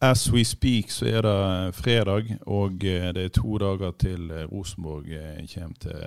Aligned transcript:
As 0.00 0.28
we 0.32 0.44
speak 0.44 0.90
så 0.94 1.06
er 1.10 1.24
det 1.26 1.74
fredag, 1.74 2.36
og 2.46 2.84
eh, 2.84 3.08
det 3.14 3.24
er 3.24 3.34
to 3.34 3.58
dager 3.58 3.90
til 3.98 4.30
eh, 4.30 4.46
Rosenborg 4.46 5.08
eh, 5.10 5.40
kommer 5.54 5.74
til 5.82 6.02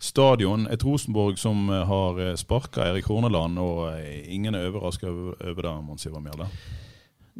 stadion. 0.00 0.66
Et 0.72 0.84
Rosenborg 0.84 1.38
som 1.38 1.68
eh, 1.68 1.86
har 1.86 2.36
sparka 2.40 2.80
Erik 2.88 3.04
Horneland, 3.04 3.58
og 3.58 3.90
eh, 3.98 4.24
ingen 4.34 4.54
er 4.54 4.70
overraska 4.70 5.06
over 5.10 5.62
det, 5.62 5.74
Mons 5.84 6.06
Ivar 6.06 6.24
Mjelde. 6.24 6.48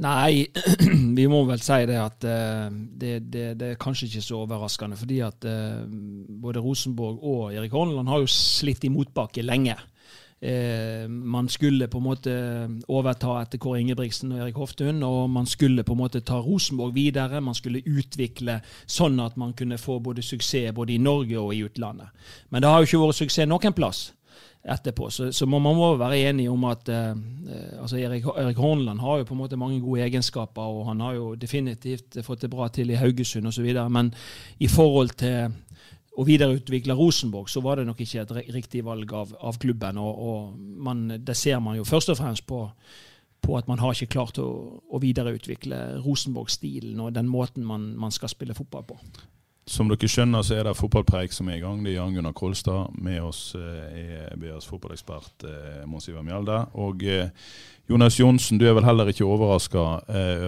Nei, 0.01 0.47
vi 1.19 1.27
må 1.29 1.43
vel 1.49 1.61
si 1.65 1.81
det 1.89 1.97
at 2.01 2.25
eh, 2.29 2.69
det, 2.71 3.15
det, 3.33 3.47
det 3.61 3.73
er 3.73 3.81
kanskje 3.81 4.11
ikke 4.11 4.25
så 4.25 4.43
overraskende. 4.45 5.01
Fordi 5.01 5.23
at 5.25 5.49
eh, 5.49 5.81
både 6.43 6.61
Rosenborg 6.61 7.25
og 7.25 7.55
Erik 7.55 7.73
Horneland 7.73 8.09
har 8.09 8.21
jo 8.21 8.31
slitt 8.31 8.85
i 8.85 8.93
motbakke 8.93 9.45
lenge. 9.45 9.77
Eh, 10.43 11.09
man 11.09 11.49
skulle 11.49 11.89
på 11.89 11.99
en 11.99 12.05
måte 12.05 12.35
overta 12.89 13.35
etter 13.43 13.61
Kåre 13.61 13.83
Ingebrigtsen 13.83 14.33
og 14.33 14.41
Erik 14.41 14.57
Hoftun, 14.57 15.03
og 15.05 15.29
man 15.31 15.47
skulle 15.47 15.85
på 15.85 15.93
en 15.93 16.01
måte 16.01 16.23
ta 16.25 16.39
Rosenborg 16.41 16.95
videre. 16.97 17.43
Man 17.45 17.55
skulle 17.55 17.83
utvikle 17.85 18.61
sånn 18.87 19.21
at 19.21 19.37
man 19.37 19.53
kunne 19.53 19.79
få 19.79 19.99
både 20.01 20.25
suksess 20.25 20.73
både 20.77 20.97
i 20.97 21.03
Norge 21.03 21.37
og 21.37 21.53
i 21.55 21.61
utlandet. 21.67 22.09
Men 22.49 22.63
det 22.63 22.73
har 22.73 22.81
jo 22.81 22.89
ikke 22.89 23.03
vært 23.05 23.21
suksess 23.21 23.51
noen 23.51 23.77
plass 23.77 24.01
etterpå. 24.65 25.11
Så, 25.11 25.33
så 25.33 25.47
man 25.49 25.63
må 25.65 25.95
være 26.01 26.23
enig 26.31 26.49
om 26.51 26.65
at 26.69 26.89
eh, 26.89 27.13
eh, 27.13 27.81
altså 27.81 28.01
Erik, 28.01 28.25
Erik 28.33 28.61
Horneland 28.61 29.01
har 29.01 29.21
jo 29.21 29.29
på 29.29 29.37
en 29.37 29.43
måte 29.43 29.61
mange 29.61 29.81
gode 29.81 30.05
egenskaper, 30.09 30.63
og 30.63 30.87
han 30.89 31.01
har 31.05 31.17
jo 31.17 31.35
definitivt 31.35 32.17
fått 32.25 32.47
det 32.47 32.53
bra 32.53 32.69
til 32.69 32.93
i 32.93 32.99
Haugesund 33.01 33.49
osv. 33.49 33.69
Men 33.93 34.15
i 34.59 34.69
forhold 34.69 35.17
til 35.21 35.53
å 36.19 36.25
videreutvikle 36.27 36.97
Rosenborg, 36.99 37.49
så 37.51 37.63
var 37.65 37.79
det 37.79 37.87
nok 37.89 38.01
ikke 38.03 38.25
et 38.25 38.33
riktig 38.55 38.83
valg 38.85 39.13
av, 39.15 39.33
av 39.47 39.59
klubben. 39.63 40.01
Og, 40.03 40.25
og 40.31 40.81
man, 40.87 41.07
det 41.23 41.37
ser 41.39 41.61
man 41.63 41.79
jo 41.79 41.87
først 41.87 42.13
og 42.13 42.19
fremst 42.19 42.47
på, 42.51 42.65
på 43.41 43.59
at 43.59 43.71
man 43.71 43.81
har 43.83 43.95
ikke 43.95 44.15
klart 44.17 44.41
å, 44.43 44.49
å 44.91 45.03
videreutvikle 45.03 46.03
Rosenborg-stilen 46.05 47.01
og 47.01 47.15
den 47.17 47.31
måten 47.31 47.67
man, 47.67 47.93
man 47.99 48.15
skal 48.15 48.33
spille 48.33 48.57
fotball 48.59 48.89
på. 48.91 48.99
Som 49.71 49.87
dere 49.87 50.09
skjønner, 50.11 50.43
så 50.43 50.57
er 50.59 50.67
det 50.67 50.73
fotballpreik 50.75 51.31
som 51.31 51.47
er 51.47 51.61
i 51.61 51.63
gang. 51.63 51.85
Det 51.85 51.93
er 51.93 52.01
Jan 52.01 52.17
Gunnar 52.17 52.35
Kolstad. 52.35 52.97
Med 52.99 53.21
oss 53.23 53.53
eh, 53.55 54.01
er 54.27 54.41
BAs 54.41 54.67
fotballekspert 54.67 55.45
eh, 55.47 55.85
Mons 55.87 56.09
Ivar 56.11 56.25
Mjelde. 56.27 56.57
Og 56.83 57.05
eh, 57.07 57.31
Jonas 57.87 58.19
Johnsen, 58.19 58.59
du 58.59 58.65
er 58.67 58.75
vel 58.75 58.89
heller 58.89 59.13
ikke 59.13 59.29
overraska 59.29 59.85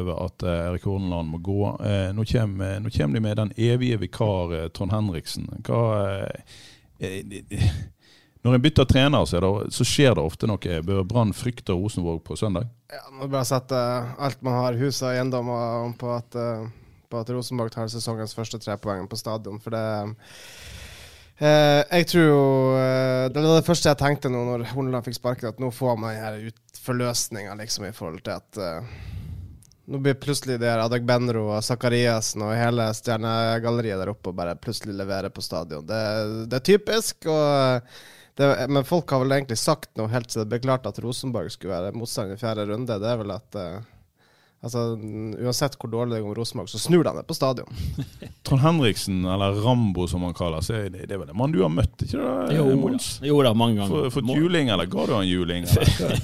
over 0.00 0.18
at 0.24 0.44
Erik 0.46 0.84
Horneland 0.86 1.30
må 1.30 1.40
gå. 1.42 1.56
Nå, 2.14 2.26
kommer, 2.30 2.76
nå 2.78 2.90
kommer 2.94 3.18
de 3.18 3.22
med 3.24 3.40
den 3.40 3.50
evige 3.58 3.98
vikar 3.98 4.54
Trond 4.70 4.94
Henriksen. 4.94 5.48
Hva 5.66 5.80
Når 8.46 8.54
en 8.54 8.62
bytter 8.62 8.86
trener, 8.86 9.26
så, 9.26 9.42
det, 9.42 9.72
så 9.74 9.86
skjer 9.86 10.14
det 10.18 10.22
ofte 10.22 10.46
noe. 10.50 10.78
Bør 10.86 11.02
Brann 11.06 11.34
frykte 11.34 11.74
Rosenborg 11.74 12.22
på 12.26 12.38
søndag? 12.38 12.70
Ja, 12.94 13.02
Man 13.10 13.30
bare 13.30 13.46
sette 13.50 13.82
alt 14.22 14.42
man 14.46 14.60
har, 14.60 14.78
hus 14.78 15.02
og 15.02 15.10
eiendommer, 15.10 15.90
på 15.98 16.14
at, 16.14 16.38
på 17.12 17.20
at 17.20 17.32
Rosenborg 17.34 17.74
tar 17.74 17.90
sesongens 17.92 18.34
første 18.36 18.60
tre 18.62 18.78
poeng 18.80 19.06
på 19.10 19.20
stadion. 19.20 19.60
For 19.62 19.74
det 19.76 19.84
eh, 21.38 21.82
Jeg 21.84 22.08
tror 22.12 22.24
jo 22.26 22.44
eh, 22.80 23.24
Det 23.32 23.44
var 23.44 23.58
det 23.58 23.68
første 23.68 23.92
jeg 23.92 24.00
tenkte 24.00 24.32
nå 24.32 24.44
når 24.48 24.68
Horneland 24.72 25.08
fikk 25.08 25.20
sparken, 25.20 25.52
at 25.52 25.60
nå 25.62 25.72
får 25.74 25.98
man 26.00 26.46
ut 26.48 26.82
forløsninga, 26.82 27.54
liksom, 27.60 27.86
i 27.86 27.96
forhold 27.96 28.24
til 28.26 28.38
at 28.40 28.62
eh, 28.62 28.94
nå 29.92 29.98
blir 29.98 30.14
plutselig 30.18 30.60
det 30.62 30.70
Adek 30.70 31.04
Benro 31.06 31.48
og 31.56 31.64
Zakariassen 31.66 32.44
og 32.46 32.54
hele 32.54 32.86
stjernegalleriet 32.96 34.00
der 34.00 34.12
oppe 34.12 34.30
og 34.30 34.38
bare 34.38 34.54
plutselig 34.58 34.94
leverer 34.96 35.32
på 35.34 35.42
stadion. 35.44 35.86
Det, 35.86 36.02
det 36.50 36.58
er 36.58 36.66
typisk, 36.68 37.26
og 37.26 37.82
det, 38.38 38.68
men 38.72 38.86
folk 38.88 39.10
har 39.12 39.24
vel 39.24 39.34
egentlig 39.36 39.58
sagt 39.60 39.90
noe 39.98 40.08
helt 40.12 40.30
til 40.32 40.40
det 40.40 40.48
ble 40.48 40.62
klart 40.62 40.86
at 40.88 41.00
Rosenborg 41.04 41.52
skulle 41.52 41.74
være 41.74 41.96
motstander 41.98 42.38
i 42.38 42.40
fjerde 42.40 42.64
runde. 42.70 43.00
Det 43.02 43.10
er 43.10 43.18
vel 43.20 43.34
at 43.34 43.58
eh, 43.60 43.82
altså, 44.62 44.82
Uansett 45.42 45.76
hvor 45.80 45.90
dårlig 45.92 46.16
det 46.16 46.22
går 46.22 46.32
med 46.32 46.38
Rosenborg, 46.38 46.70
så 46.70 46.80
snur 46.80 47.04
de 47.06 47.14
det 47.18 47.24
på 47.28 47.36
stadion. 47.36 47.68
Trond 48.46 48.62
Henriksen, 48.64 49.24
eller 49.24 49.58
Rambo 49.64 50.06
som 50.10 50.24
han 50.26 50.34
kaller 50.36 50.64
seg, 50.64 50.90
det, 50.94 51.06
det 51.10 51.16
er 51.16 51.22
vel 51.22 51.32
en 51.32 51.38
mann 51.38 51.54
du 51.54 51.60
har 51.62 51.72
møtt, 51.72 51.94
ikke 52.06 52.18
det? 52.18 52.56
Jo, 52.58 52.66
Mons? 52.80 53.08
jo 53.24 53.38
da, 53.44 53.54
mange 53.54 53.80
ganger. 53.80 53.94
For, 53.94 54.16
for 54.18 54.28
Må- 54.28 54.36
juling, 54.38 54.72
eller 54.74 54.90
ga 54.90 55.06
du 55.08 55.14
han 55.16 55.28
juling? 55.28 55.66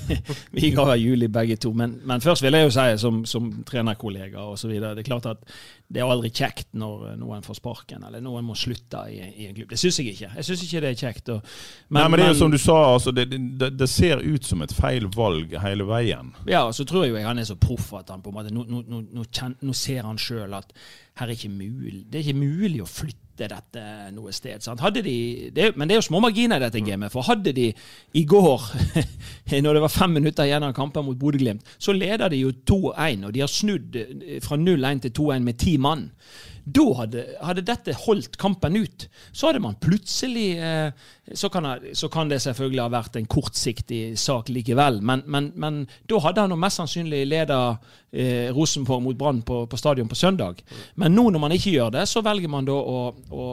Vi 0.56 0.72
ga 0.74 0.96
juling 0.98 1.32
begge 1.34 1.58
to. 1.60 1.72
Men, 1.76 1.98
men 2.08 2.24
først 2.24 2.44
vil 2.44 2.56
jeg 2.58 2.68
jo 2.68 2.74
si, 2.74 2.86
som, 3.02 3.24
som 3.28 3.50
trenerkollega 3.68 4.46
osv., 4.54 4.74
det 4.78 4.94
er 5.04 5.06
klart 5.06 5.28
at 5.30 5.44
det 5.88 6.02
er 6.02 6.10
aldri 6.10 6.28
kjekt 6.34 6.68
når 6.76 7.14
noen 7.16 7.44
får 7.44 7.58
sparken, 7.62 8.02
eller 8.04 8.20
noen 8.20 8.44
må 8.44 8.56
slutte 8.58 9.06
i, 9.08 9.22
i 9.24 9.46
en 9.48 9.54
klubb. 9.56 9.70
Det 9.72 9.78
syns 9.80 9.98
jeg 10.02 10.12
ikke. 10.12 10.32
Jeg 10.36 10.44
syns 10.44 10.64
ikke 10.66 10.82
det 10.84 10.90
er 10.90 10.98
kjekt. 11.00 11.30
Og, 11.32 11.54
Nei, 11.96 12.02
men 12.04 12.20
det 12.20 12.26
er 12.26 12.34
jo 12.34 12.40
som 12.42 12.52
du 12.52 12.58
sa, 12.60 12.76
altså, 12.92 13.14
det, 13.16 13.24
det, 13.32 13.70
det 13.78 13.88
ser 13.88 14.20
ut 14.20 14.44
som 14.44 14.60
et 14.66 14.74
feil 14.76 15.08
valg 15.16 15.54
hele 15.62 15.86
veien. 15.88 16.34
Ja, 16.50 16.66
og 16.68 16.76
så 16.76 16.84
tror 16.88 17.06
jeg 17.06 17.14
jo 17.14 17.24
han 17.24 17.40
er 17.40 17.48
så 17.48 17.56
proff 17.56 17.94
at 17.96 18.12
han 18.12 18.20
på 18.24 18.27
en 18.30 18.36
måte 18.38 18.52
Nå, 18.54 18.64
nå, 18.68 18.82
nå, 18.88 19.24
nå, 19.60 19.74
ser 19.76 20.06
han 20.06 20.20
sjøl 20.20 20.54
at 20.58 20.72
her 21.18 21.26
er 21.26 21.34
ikke 21.34 21.50
mulig, 21.50 22.04
det 22.06 22.20
er 22.20 22.28
ikke 22.28 22.40
mulig 22.40 22.82
å 22.82 22.88
flytte 22.88 23.48
dette 23.50 23.82
noe 24.14 24.32
sted. 24.34 24.62
De, 24.94 25.14
det, 25.54 25.68
men 25.78 25.86
det 25.86 25.94
er 25.94 26.00
jo 26.00 26.06
små 26.08 26.20
marginer 26.22 26.58
i 26.58 26.64
dette 26.66 26.82
gamet. 26.82 27.12
For 27.14 27.26
hadde 27.26 27.54
de 27.54 27.68
i 28.18 28.24
går, 28.26 28.66
når 29.64 29.78
det 29.78 29.84
var 29.84 29.94
fem 29.94 30.14
minutter 30.18 30.48
igjen 30.48 30.66
av 30.66 30.74
kampen 30.76 31.06
mot 31.06 31.18
Bodø-Glimt, 31.18 31.66
så 31.78 31.94
leder 31.94 32.30
de 32.32 32.42
jo 32.42 32.52
2-1, 32.66 33.26
og 33.28 33.34
de 33.34 33.42
har 33.44 33.52
snudd 33.52 33.98
eh, 33.98 34.38
fra 34.44 34.58
0-1 34.58 35.06
til 35.06 35.16
2-1 35.22 35.46
med 35.46 35.58
ti 35.62 35.76
mann. 35.82 36.08
Da 36.68 36.84
hadde, 36.98 37.22
hadde 37.40 37.62
dette 37.64 37.94
holdt 37.96 38.36
kampen 38.40 38.76
ut. 38.76 39.06
Så 39.32 39.48
hadde 39.48 39.62
man 39.64 39.78
plutselig 39.80 40.48
eh, 40.60 40.90
så, 41.32 41.48
kan, 41.48 41.66
så 41.96 42.08
kan 42.12 42.28
det 42.28 42.40
selvfølgelig 42.44 42.82
ha 42.82 42.90
vært 42.92 43.16
en 43.16 43.28
kortsiktig 43.30 44.02
sak 44.20 44.50
likevel, 44.52 45.00
men, 45.04 45.22
men, 45.26 45.50
men 45.56 45.80
da 46.10 46.20
hadde 46.24 46.44
han 46.44 46.56
mest 46.60 46.80
sannsynlig 46.80 47.22
leda 47.28 47.60
eh, 48.12 48.48
Rosenborg 48.56 49.04
mot 49.04 49.18
Brann 49.18 49.42
på, 49.46 49.62
på 49.70 49.80
stadion 49.80 50.10
på 50.10 50.18
søndag. 50.18 50.62
Men 51.00 51.16
nå 51.16 51.28
når 51.32 51.44
man 51.44 51.56
ikke 51.56 51.74
gjør 51.76 51.94
det, 51.98 52.06
så 52.10 52.24
velger 52.26 52.52
man 52.52 52.68
da 52.68 52.76
å, 52.76 53.04
å, 53.32 53.46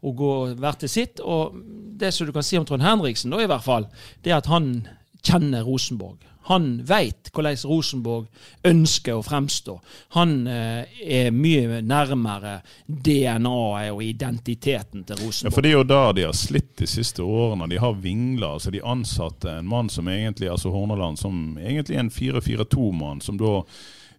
å 0.00 0.14
gå 0.22 0.34
hver 0.58 0.82
til 0.82 0.92
sitt. 0.92 1.22
Og 1.22 1.56
det 1.98 2.12
som 2.14 2.28
du 2.28 2.34
kan 2.34 2.46
si 2.46 2.58
om 2.60 2.66
Trond 2.68 2.84
Henriksen, 2.84 3.34
da 3.34 3.42
i 3.42 3.50
hvert 3.50 3.66
fall, 3.66 3.88
det 4.22 4.34
er 4.34 4.42
at 4.42 4.50
han 4.52 4.76
kjenner 5.24 5.64
Rosenborg. 5.66 6.22
Han 6.46 6.82
veit 6.84 7.30
hvordan 7.32 7.56
Rosenborg 7.64 8.26
ønsker 8.68 9.16
å 9.16 9.24
fremstå. 9.24 9.78
Han 10.16 10.42
eh, 10.50 10.98
er 11.00 11.30
mye 11.32 11.80
nærmere 11.80 12.58
DNA-et 12.84 13.94
og 13.94 14.02
identiteten 14.04 15.06
til 15.08 15.22
Rosenborg. 15.22 15.48
Ja, 15.48 15.54
for 15.56 15.64
det 15.64 15.72
er 15.72 15.78
jo 15.78 15.88
der 15.88 16.12
de 16.18 16.26
har 16.28 16.36
slitt 16.36 16.74
de 16.82 16.88
siste 16.90 17.24
årene. 17.24 17.70
De 17.72 17.80
har 17.80 17.96
vingla. 17.96 18.52
Altså 18.58 18.74
de 18.74 18.84
ansatte 18.84 19.56
en 19.56 19.70
mann 19.72 19.88
som 19.88 20.08
egentlig, 20.12 20.52
altså 20.52 20.72
Horneland, 20.74 21.16
som 21.22 21.56
egentlig 21.56 21.96
er 21.96 22.04
en 22.04 22.12
4-4-2-mann, 22.12 23.24
som 23.24 23.40
da 23.40 23.62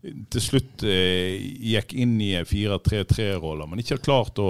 til 0.06 0.44
slutt 0.44 0.84
eh, 0.86 1.36
gikk 1.72 1.94
inn 1.98 2.14
i 2.22 2.32
en 2.38 2.46
4-3-3-rolle, 2.48 3.66
men 3.70 3.82
ikke 3.82 3.96
har 3.96 4.04
klart 4.06 4.40
å, 4.42 4.50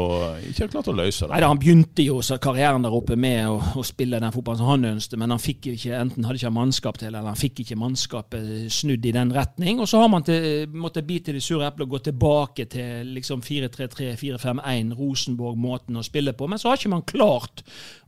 ikke 0.50 0.66
har 0.66 0.72
klart 0.74 0.90
å 0.92 0.96
løse 0.96 1.28
det. 1.28 1.40
da, 1.40 1.50
Han 1.52 1.62
begynte 1.62 2.06
jo 2.06 2.20
karrieren 2.42 2.86
der 2.86 2.96
oppe 2.96 3.18
med 3.20 3.48
å, 3.48 3.58
å 3.80 3.86
spille 3.86 4.20
den 4.22 4.34
fotballen 4.36 4.62
som 4.62 4.72
han 4.74 4.88
ønsket, 4.92 5.18
men 5.22 5.34
han 5.36 5.42
fikk 5.42 5.70
ikke, 5.74 6.00
enten 6.00 6.28
hadde 6.28 6.42
ikke 6.42 6.54
mannskap 6.56 7.00
til, 7.00 7.12
eller 7.12 7.32
han 7.32 7.40
fikk 7.40 7.64
ikke 7.64 7.80
mannskapet 7.80 8.50
snudd 8.74 9.08
i 9.08 9.16
den 9.16 9.34
retning. 9.36 9.82
Og 9.84 9.90
så 9.92 10.02
har 10.04 10.12
man 10.12 10.26
til, 10.28 10.66
måttet 10.76 11.08
bite 11.08 11.32
i 11.32 11.38
det 11.38 11.46
sure 11.46 11.68
eplet 11.70 11.88
og 11.88 11.96
gå 11.96 12.04
tilbake 12.10 12.68
til 12.72 13.14
liksom 13.16 13.44
4-3-3, 13.46 14.14
4-5-1, 14.22 14.96
Rosenborg-måten 15.00 16.02
å 16.02 16.06
spille 16.06 16.36
på. 16.36 16.50
Men 16.52 16.62
så 16.62 16.72
har 16.72 16.82
ikke 16.82 16.96
man 16.96 17.08
klart 17.08 17.64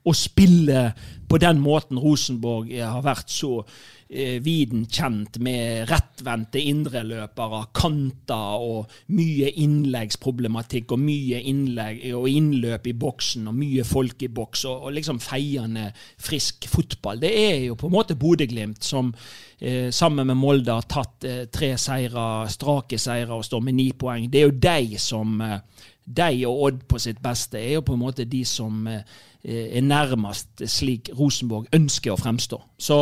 å 0.08 0.14
spille 0.16 0.92
på 1.28 1.40
den 1.42 1.60
måten 1.60 2.00
Rosenborg 2.00 2.72
eh, 2.72 2.88
har 2.88 3.04
vært 3.04 3.32
så 3.34 3.60
eh, 3.62 3.97
viden 4.07 4.86
kjent 4.88 5.36
med 5.44 5.89
rettvendte 5.89 6.62
indreløpere, 6.63 7.59
kanter 7.75 8.63
og 8.63 8.94
mye 9.12 9.50
innleggsproblematikk 9.59 10.94
og 10.95 11.01
mye 11.04 11.42
innlegg 11.51 12.06
og 12.15 12.30
innløp 12.31 12.88
i 12.88 12.95
boksen 12.98 13.50
og 13.51 13.57
mye 13.57 13.83
folk 13.88 14.24
i 14.24 14.31
boks 14.31 14.63
og, 14.69 14.88
og 14.88 14.95
liksom 14.95 15.19
feiende 15.24 15.89
frisk 16.15 16.69
fotball. 16.71 17.19
Det 17.21 17.33
er 17.33 17.59
jo 17.68 17.75
på 17.80 17.89
en 17.89 17.98
måte 17.98 18.18
Bodø-Glimt 18.19 18.83
som 18.88 19.12
eh, 19.59 19.89
sammen 19.92 20.27
med 20.27 20.39
Molde 20.39 20.77
har 20.77 20.88
tatt 20.89 21.27
eh, 21.27 21.44
tre 21.51 21.74
seire, 21.81 22.48
strake 22.53 23.00
seire 23.01 23.36
og 23.36 23.45
står 23.45 23.63
med 23.68 23.77
ni 23.77 23.92
poeng. 23.92 24.30
Det 24.31 24.42
er 24.42 24.50
jo 24.50 24.57
de 24.68 25.01
som 25.01 25.42
eh, 25.42 25.60
de 26.07 26.45
og 26.48 26.62
Odd 26.68 26.83
på 26.88 27.00
sitt 27.04 27.19
beste 27.24 27.59
er 27.59 27.77
jo 27.77 27.86
på 27.86 27.95
en 27.98 28.01
måte 28.06 28.25
de 28.27 28.44
som 28.48 28.88
eh, 28.88 29.01
er 29.44 29.83
nærmest 29.83 30.63
slik 30.71 31.12
Rosenborg 31.18 31.68
ønsker 31.75 32.13
å 32.13 32.19
fremstå. 32.19 32.59
Så 32.80 32.98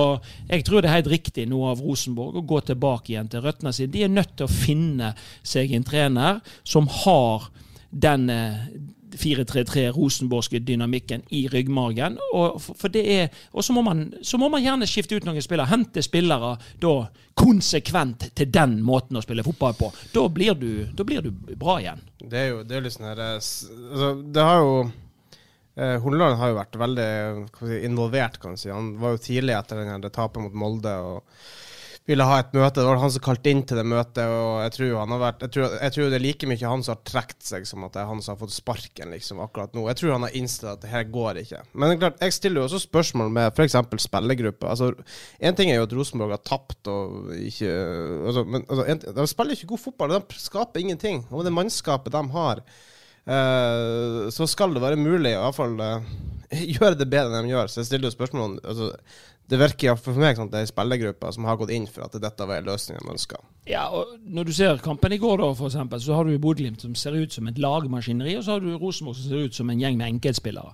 jeg 0.50 0.66
tror 0.66 0.82
det 0.82 0.90
er 0.90 0.98
helt 1.00 1.12
riktig 1.14 1.46
nå 1.50 1.62
av 1.70 1.84
Rosenborg 1.86 2.42
å 2.42 2.48
gå 2.50 2.62
tilbake 2.66 3.14
igjen 3.14 3.30
til 3.30 3.46
røttene 3.46 3.74
sine. 3.76 3.94
De 3.94 4.04
er 4.06 4.14
nødt 4.14 4.36
til 4.38 4.50
å 4.50 4.56
finne 4.56 5.14
seg 5.46 5.74
en 5.74 5.86
trener 5.86 6.42
som 6.64 6.90
har 7.06 7.50
den 7.96 8.28
4-3-3 9.20 9.86
rosenborgske 9.96 10.60
dynamikken 10.66 11.24
i 11.36 11.46
ryggmargen. 11.52 12.18
Og, 12.34 12.60
for 12.62 12.92
det 12.94 13.04
er, 13.16 13.40
og 13.52 13.66
så 13.66 13.76
må, 13.76 13.84
man, 13.86 14.08
så 14.26 14.40
må 14.42 14.50
man 14.54 14.64
gjerne 14.64 14.88
skifte 14.90 15.18
ut 15.18 15.28
noen 15.28 15.44
spillere. 15.44 15.70
Hente 15.72 16.04
spillere 16.06 16.56
da 16.82 16.96
konsekvent 17.36 18.30
til 18.38 18.52
den 18.54 18.78
måten 18.86 19.20
å 19.20 19.24
spille 19.24 19.46
fotball 19.46 19.76
på. 19.80 19.92
Da 20.14 20.28
blir 20.32 20.56
du, 20.60 20.70
da 20.96 21.08
blir 21.08 21.26
du 21.26 21.32
bra 21.56 21.80
igjen. 21.82 22.04
Det 22.22 22.42
er 22.42 22.54
jo, 22.54 22.62
det 22.68 22.78
er 22.78 22.86
litt 22.86 22.96
sånn 22.96 23.10
her 23.12 23.22
eh, 23.22 23.36
altså, 23.36 24.14
Det 24.34 24.46
har 24.48 24.64
jo 24.64 24.78
eh, 25.76 26.08
har 26.40 26.54
jo 26.54 26.58
vært 26.58 26.80
veldig 26.80 27.10
si, 27.60 27.82
involvert, 27.88 28.40
kan 28.42 28.56
du 28.56 28.62
si. 28.62 28.72
Han 28.74 28.96
var 29.02 29.16
jo 29.16 29.24
tidlig 29.28 29.58
etter 29.58 29.84
den 29.84 30.06
det 30.06 30.14
tapet 30.16 30.44
mot 30.44 30.56
Molde. 30.56 30.96
og 30.96 31.64
ville 32.06 32.26
ha 32.28 32.38
et 32.38 32.52
møte. 32.54 32.78
Det 32.78 32.86
var 32.86 33.00
han 33.02 33.12
som 33.14 33.24
kalte 33.26 33.50
inn 33.50 33.64
til 33.66 33.80
det 33.80 33.86
møtet. 33.90 34.22
og 34.30 34.60
Jeg 34.62 34.74
tror, 34.76 34.92
han 35.02 35.14
har 35.16 35.22
vært, 35.24 35.46
jeg 35.46 35.54
tror, 35.56 35.76
jeg 35.82 35.96
tror 35.96 36.12
det 36.12 36.18
er 36.20 36.24
like 36.24 36.50
mye 36.50 36.72
han 36.72 36.86
som 36.86 36.94
har 36.94 37.02
trukket 37.10 37.48
seg, 37.48 37.66
som 37.66 37.86
at 37.88 37.96
det 37.96 38.02
er 38.04 38.10
han 38.12 38.22
som 38.22 38.36
har 38.36 38.42
fått 38.44 38.54
sparken 38.54 39.16
liksom, 39.16 39.42
akkurat 39.42 39.74
nå. 39.74 39.88
Jeg 39.90 40.00
tror 40.02 40.14
han 40.14 40.28
har 40.28 40.38
innsett 40.38 40.68
at 40.70 40.84
det 40.86 40.92
her 40.94 41.08
går 41.10 41.42
ikke. 41.42 41.64
Men 41.74 41.98
klart, 42.02 42.22
jeg 42.22 42.38
stiller 42.38 42.62
jo 42.62 42.68
også 42.70 42.84
spørsmål 42.86 43.34
med 43.40 43.50
f.eks. 43.58 43.78
spillergruppe. 44.06 44.70
Altså, 44.70 44.92
en 45.42 45.58
ting 45.58 45.74
er 45.74 45.82
jo 45.82 45.90
at 45.90 45.98
Rosenborg 45.98 46.38
har 46.38 46.46
tapt 46.46 46.92
og 46.94 47.34
ikke 47.42 47.74
altså, 47.74 48.46
men, 48.46 48.68
altså, 48.70 48.86
en, 48.92 49.06
De 49.18 49.30
spiller 49.32 49.58
ikke 49.58 49.74
god 49.74 49.86
fotball, 49.88 50.18
de 50.20 50.42
skaper 50.46 50.86
ingenting. 50.86 51.26
Og 51.34 51.46
det 51.48 51.56
mannskapet 51.58 52.14
de 52.14 52.22
har, 52.38 52.62
uh, 53.26 54.26
så 54.30 54.46
skal 54.50 54.78
det 54.78 54.86
være 54.86 55.02
mulig 55.02 55.34
å 55.42 55.50
uh, 55.50 56.18
gjøre 56.76 56.98
det 57.02 57.10
bedre 57.10 57.34
enn 57.34 57.50
de 57.50 57.56
gjør. 57.58 57.72
Så 57.72 57.82
jeg 57.82 57.90
stiller 57.90 58.12
jo 58.12 58.20
spørsmål 58.20 58.52
om 58.52 58.60
altså, 58.62 58.94
det 59.52 59.60
virker 59.62 59.98
for 60.00 60.18
meg 60.18 60.40
som 60.40 60.50
det 60.50 60.64
er 60.64 60.70
spillergrupper 60.70 61.34
som 61.36 61.46
har 61.46 61.58
gått 61.60 61.74
inn 61.76 61.86
for 61.90 62.08
at 62.08 62.16
dette 62.22 62.48
var 62.50 62.66
løsningen 62.66 63.04
de 63.06 63.14
ønska. 63.14 63.42
Ja, 63.70 63.88
og 63.94 64.16
når 64.26 64.48
du 64.48 64.54
ser 64.58 64.82
kampen 64.82 65.14
i 65.14 65.20
går, 65.22 65.38
da, 65.42 65.52
for 65.58 65.70
eksempel, 65.70 66.02
så 66.02 66.18
har 66.18 66.26
du 66.26 66.38
Bodø-Glimt 66.42 66.82
som 66.82 66.96
ser 66.98 67.18
ut 67.18 67.34
som 67.34 67.50
et 67.50 67.62
lagmaskineri, 67.62 68.38
og 68.40 68.46
så 68.46 68.58
har 68.58 68.66
du 68.66 68.74
Rosenborg 68.74 69.18
som 69.20 69.30
ser 69.30 69.46
ut 69.46 69.58
som 69.58 69.70
en 69.70 69.82
gjeng 69.82 70.00
med 70.02 70.16
enkeltspillere. 70.16 70.74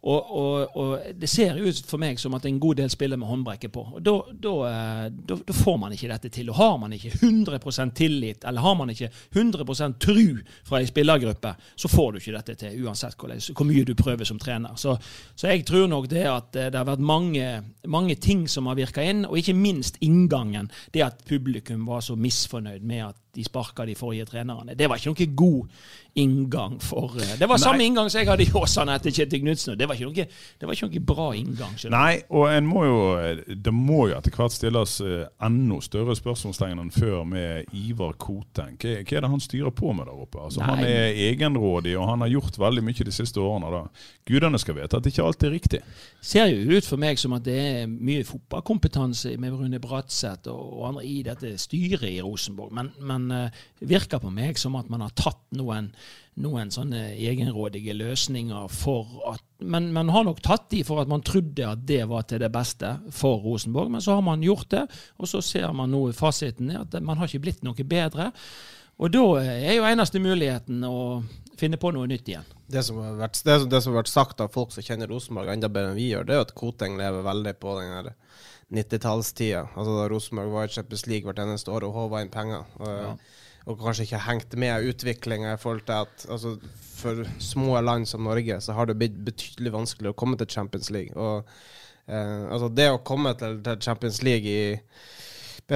Og, 0.00 0.30
og, 0.30 0.76
og, 0.76 1.06
det 1.18 1.26
ser 1.26 1.56
ut 1.58 1.78
for 1.88 1.98
meg 1.98 2.20
som 2.22 2.36
at 2.38 2.44
en 2.46 2.60
god 2.62 2.78
del 2.78 2.90
spiller 2.90 3.18
med 3.18 3.26
håndbrekket 3.26 3.72
på. 3.74 3.82
Og 3.98 4.04
da, 4.04 4.52
eh, 4.70 5.54
får 5.58 5.78
man 5.82 5.92
ikke 5.92 6.10
dette 6.12 6.30
til. 6.30 6.50
Og 6.52 6.56
har 6.60 6.76
man 6.78 6.94
ikke 6.94 7.10
100% 7.18 7.96
tillit, 7.98 8.44
eller 8.46 8.62
har 8.62 8.76
man 8.78 8.92
ikke 8.94 9.10
100% 9.34 9.98
tru 9.98 10.38
fra 10.64 10.78
ei 10.78 10.86
spillergruppe, 10.86 11.54
så 11.74 11.90
får 11.90 12.12
du 12.12 12.20
ikke 12.20 12.36
dette 12.36 12.54
til, 12.62 12.78
uansett 12.86 13.18
hvor, 13.18 13.34
hvor 13.34 13.66
mye 13.66 13.84
du 13.84 13.94
prøver 13.98 14.24
som 14.28 14.38
trener. 14.38 14.76
Så, 14.76 14.94
så, 15.34 15.48
jeg 15.50 15.66
tror 15.66 15.88
nok 15.90 16.06
det 16.10 16.26
at 16.30 16.56
eh, 16.56 16.70
det 16.70 16.78
har 16.78 16.86
vært 16.86 17.02
mange, 17.02 17.50
mange 17.86 18.14
ting 18.14 18.46
som 18.48 18.70
har 18.70 18.78
virka 18.78 19.02
inn, 19.02 19.26
og 19.26 19.38
ikke 19.38 19.56
minst 19.58 19.98
inngangen. 20.00 20.70
Det 20.94 21.02
at 21.02 21.24
publikum 21.26 21.88
var 21.90 22.06
så 22.06 22.14
misfornøyd 22.14 22.86
med 22.86 23.08
at 23.10 23.16
de 23.38 23.46
sparka 23.46 23.86
de 23.86 23.94
forrige 23.98 24.26
trenerne. 24.28 24.74
Det 24.78 24.90
var 24.90 24.98
ikke 24.98 25.14
noe 25.14 25.32
god 25.38 25.80
inngang 26.18 26.78
for 26.82 27.14
eh, 27.20 27.38
Det 27.38 27.46
var 27.46 27.58
Nei. 27.58 27.62
samme 27.62 27.84
inngang 27.84 28.10
som 28.10 28.20
jeg 28.20 28.28
hadde 28.28 28.46
i 28.46 28.52
Åsane 28.58 28.96
etter 28.98 29.14
Kjetil 29.14 29.42
Knutsen. 29.44 29.76
Det, 29.78 29.86
var 29.88 29.98
ikke 29.98 30.08
noe, 30.08 30.26
det 30.58 30.68
var 30.68 30.74
ikke 30.74 30.88
noe 30.88 31.02
bra 31.12 31.26
inngang. 31.38 31.76
Nei, 31.94 32.22
og 32.34 32.48
en 32.50 32.68
må 32.68 32.84
jo, 32.86 32.98
det 33.54 33.74
må 33.74 34.08
jo 34.10 34.16
etter 34.18 34.34
hvert 34.34 34.54
stilles 34.54 34.98
eh, 35.04 35.26
enda 35.46 35.78
større 35.84 36.16
spørsmålstegn 36.18 36.82
enn 36.82 36.92
før 36.94 37.22
med 37.28 37.70
Ivar 37.76 38.16
Koteng. 38.18 38.76
Hva, 38.80 38.96
hva, 39.02 39.18
er 39.18 39.26
det 39.26 39.32
han 39.34 39.44
styrer 39.44 39.74
på 39.74 39.92
med 39.94 40.08
der 40.08 40.24
oppe? 40.26 40.42
Altså, 40.48 40.64
han 40.66 40.82
er 40.86 41.14
egenrådig, 41.28 41.94
og 41.98 42.08
han 42.10 42.24
har 42.24 42.32
gjort 42.34 42.58
veldig 42.58 42.84
mye 42.88 43.08
de 43.08 43.14
siste 43.14 43.42
årene. 43.42 43.70
Da. 43.74 43.84
Gudene 44.28 44.60
skal 44.60 44.78
vite 44.80 44.98
at 44.98 45.06
det 45.06 45.14
ikke 45.14 45.28
alltid 45.28 45.48
er 45.50 45.54
riktig. 45.54 45.82
Ser 46.24 46.50
jo 46.50 46.78
ut 46.78 46.88
for 46.88 47.00
meg 47.00 47.20
som 47.20 47.36
at 47.36 47.46
det 47.46 47.58
er 47.58 47.86
mye 47.86 48.26
fotballkompetanse 48.26 49.36
med 49.38 49.54
Rune 49.54 49.80
Bratseth 49.82 50.50
og 50.50 50.88
andre 50.90 51.06
i 51.06 51.20
dette 51.26 51.54
styret 51.60 52.08
i 52.08 52.20
Rosenborg. 52.24 52.74
men, 52.74 52.90
men 52.98 53.27
uh, 53.34 53.60
virker 53.80 54.22
på 54.22 54.32
meg 54.34 54.58
som 54.60 54.76
at 54.78 54.88
man 54.92 55.04
har 55.04 55.12
tatt 55.18 55.42
noen, 55.58 55.90
noen 56.42 56.72
sånne 56.74 57.12
egenrådige 57.16 57.96
løsninger 57.98 58.70
for 58.72 59.20
at 59.32 59.44
men 59.58 59.88
man 59.92 60.12
har 60.14 60.22
nok 60.22 60.38
tatt 60.44 60.68
de 60.70 60.84
for 60.86 61.02
at 61.02 61.08
man 61.10 61.24
trodde 61.26 61.66
at 61.66 61.80
det 61.86 62.04
var 62.06 62.28
til 62.30 62.38
det 62.38 62.50
beste 62.54 62.92
for 63.10 63.40
Rosenborg. 63.42 63.90
Men 63.90 64.04
så 64.04 64.14
har 64.14 64.22
man 64.22 64.44
gjort 64.44 64.68
det, 64.70 64.84
og 65.18 65.26
så 65.26 65.42
ser 65.42 65.72
man 65.74 65.90
nå 65.90 66.04
fasiten 66.14 66.70
at 66.78 66.94
man 67.02 67.18
har 67.18 67.26
ikke 67.26 67.42
blitt 67.48 67.64
noe 67.66 67.86
bedre. 67.88 68.30
Og 68.98 69.10
da 69.14 69.24
er 69.42 69.76
jo 69.76 69.86
eneste 69.86 70.22
muligheten 70.22 70.82
å 70.86 71.22
finne 71.58 71.78
på 71.78 71.90
noe 71.94 72.06
nytt 72.10 72.30
igjen. 72.30 72.46
Det 72.70 72.82
som 72.86 72.98
har 73.02 73.18
vært, 73.18 73.40
det, 73.46 73.58
det 73.70 73.82
som 73.82 73.92
har 73.92 74.02
vært 74.02 74.12
sagt 74.12 74.42
av 74.44 74.52
folk 74.54 74.74
som 74.74 74.84
kjenner 74.84 75.10
Rosenborg 75.10 75.50
enda 75.52 75.70
bedre 75.72 75.92
enn 75.92 75.98
vi 75.98 76.10
gjør, 76.12 76.26
det 76.26 76.34
er 76.34 76.40
jo 76.40 76.46
at 76.46 76.54
Koteng 76.58 76.98
lever 77.00 77.26
veldig 77.26 77.54
på 77.62 77.76
den 77.78 77.94
her 77.94 78.10
90-tallstida. 78.74 79.66
Altså 79.74 79.96
da 79.96 80.08
Rosenborg 80.12 80.52
var 80.52 80.68
i 80.68 80.72
Champions 80.72 81.06
League 81.08 81.28
hvert 81.28 81.40
eneste 81.42 81.72
år 81.72 81.86
og 81.88 81.94
håva 81.96 82.22
inn 82.24 82.32
penger. 82.32 82.66
Og, 82.80 82.90
ja. 82.92 83.12
og, 83.64 83.78
kanskje 83.80 84.08
ikke 84.08 84.24
hengt 84.26 84.56
med 84.60 84.90
utviklinga 84.90 85.54
i 85.54 85.60
forhold 85.60 85.84
til 85.88 85.96
at 86.02 86.26
altså, 86.28 86.54
for 86.98 87.24
små 87.40 87.80
land 87.80 88.08
som 88.10 88.26
Norge 88.26 88.60
så 88.64 88.76
har 88.76 88.90
det 88.90 88.98
blitt 89.00 89.18
betydelig 89.24 89.72
vanskelig 89.74 90.12
å 90.12 90.18
komme 90.18 90.38
til 90.40 90.50
Champions 90.52 90.90
League. 90.94 91.16
Og 91.16 91.48
eh, 92.06 92.44
altså 92.48 92.68
det 92.68 92.90
å 92.92 93.00
komme 93.04 93.34
til, 93.40 93.60
til 93.64 93.80
Champions 93.84 94.20
League 94.26 94.52
i 94.52 94.76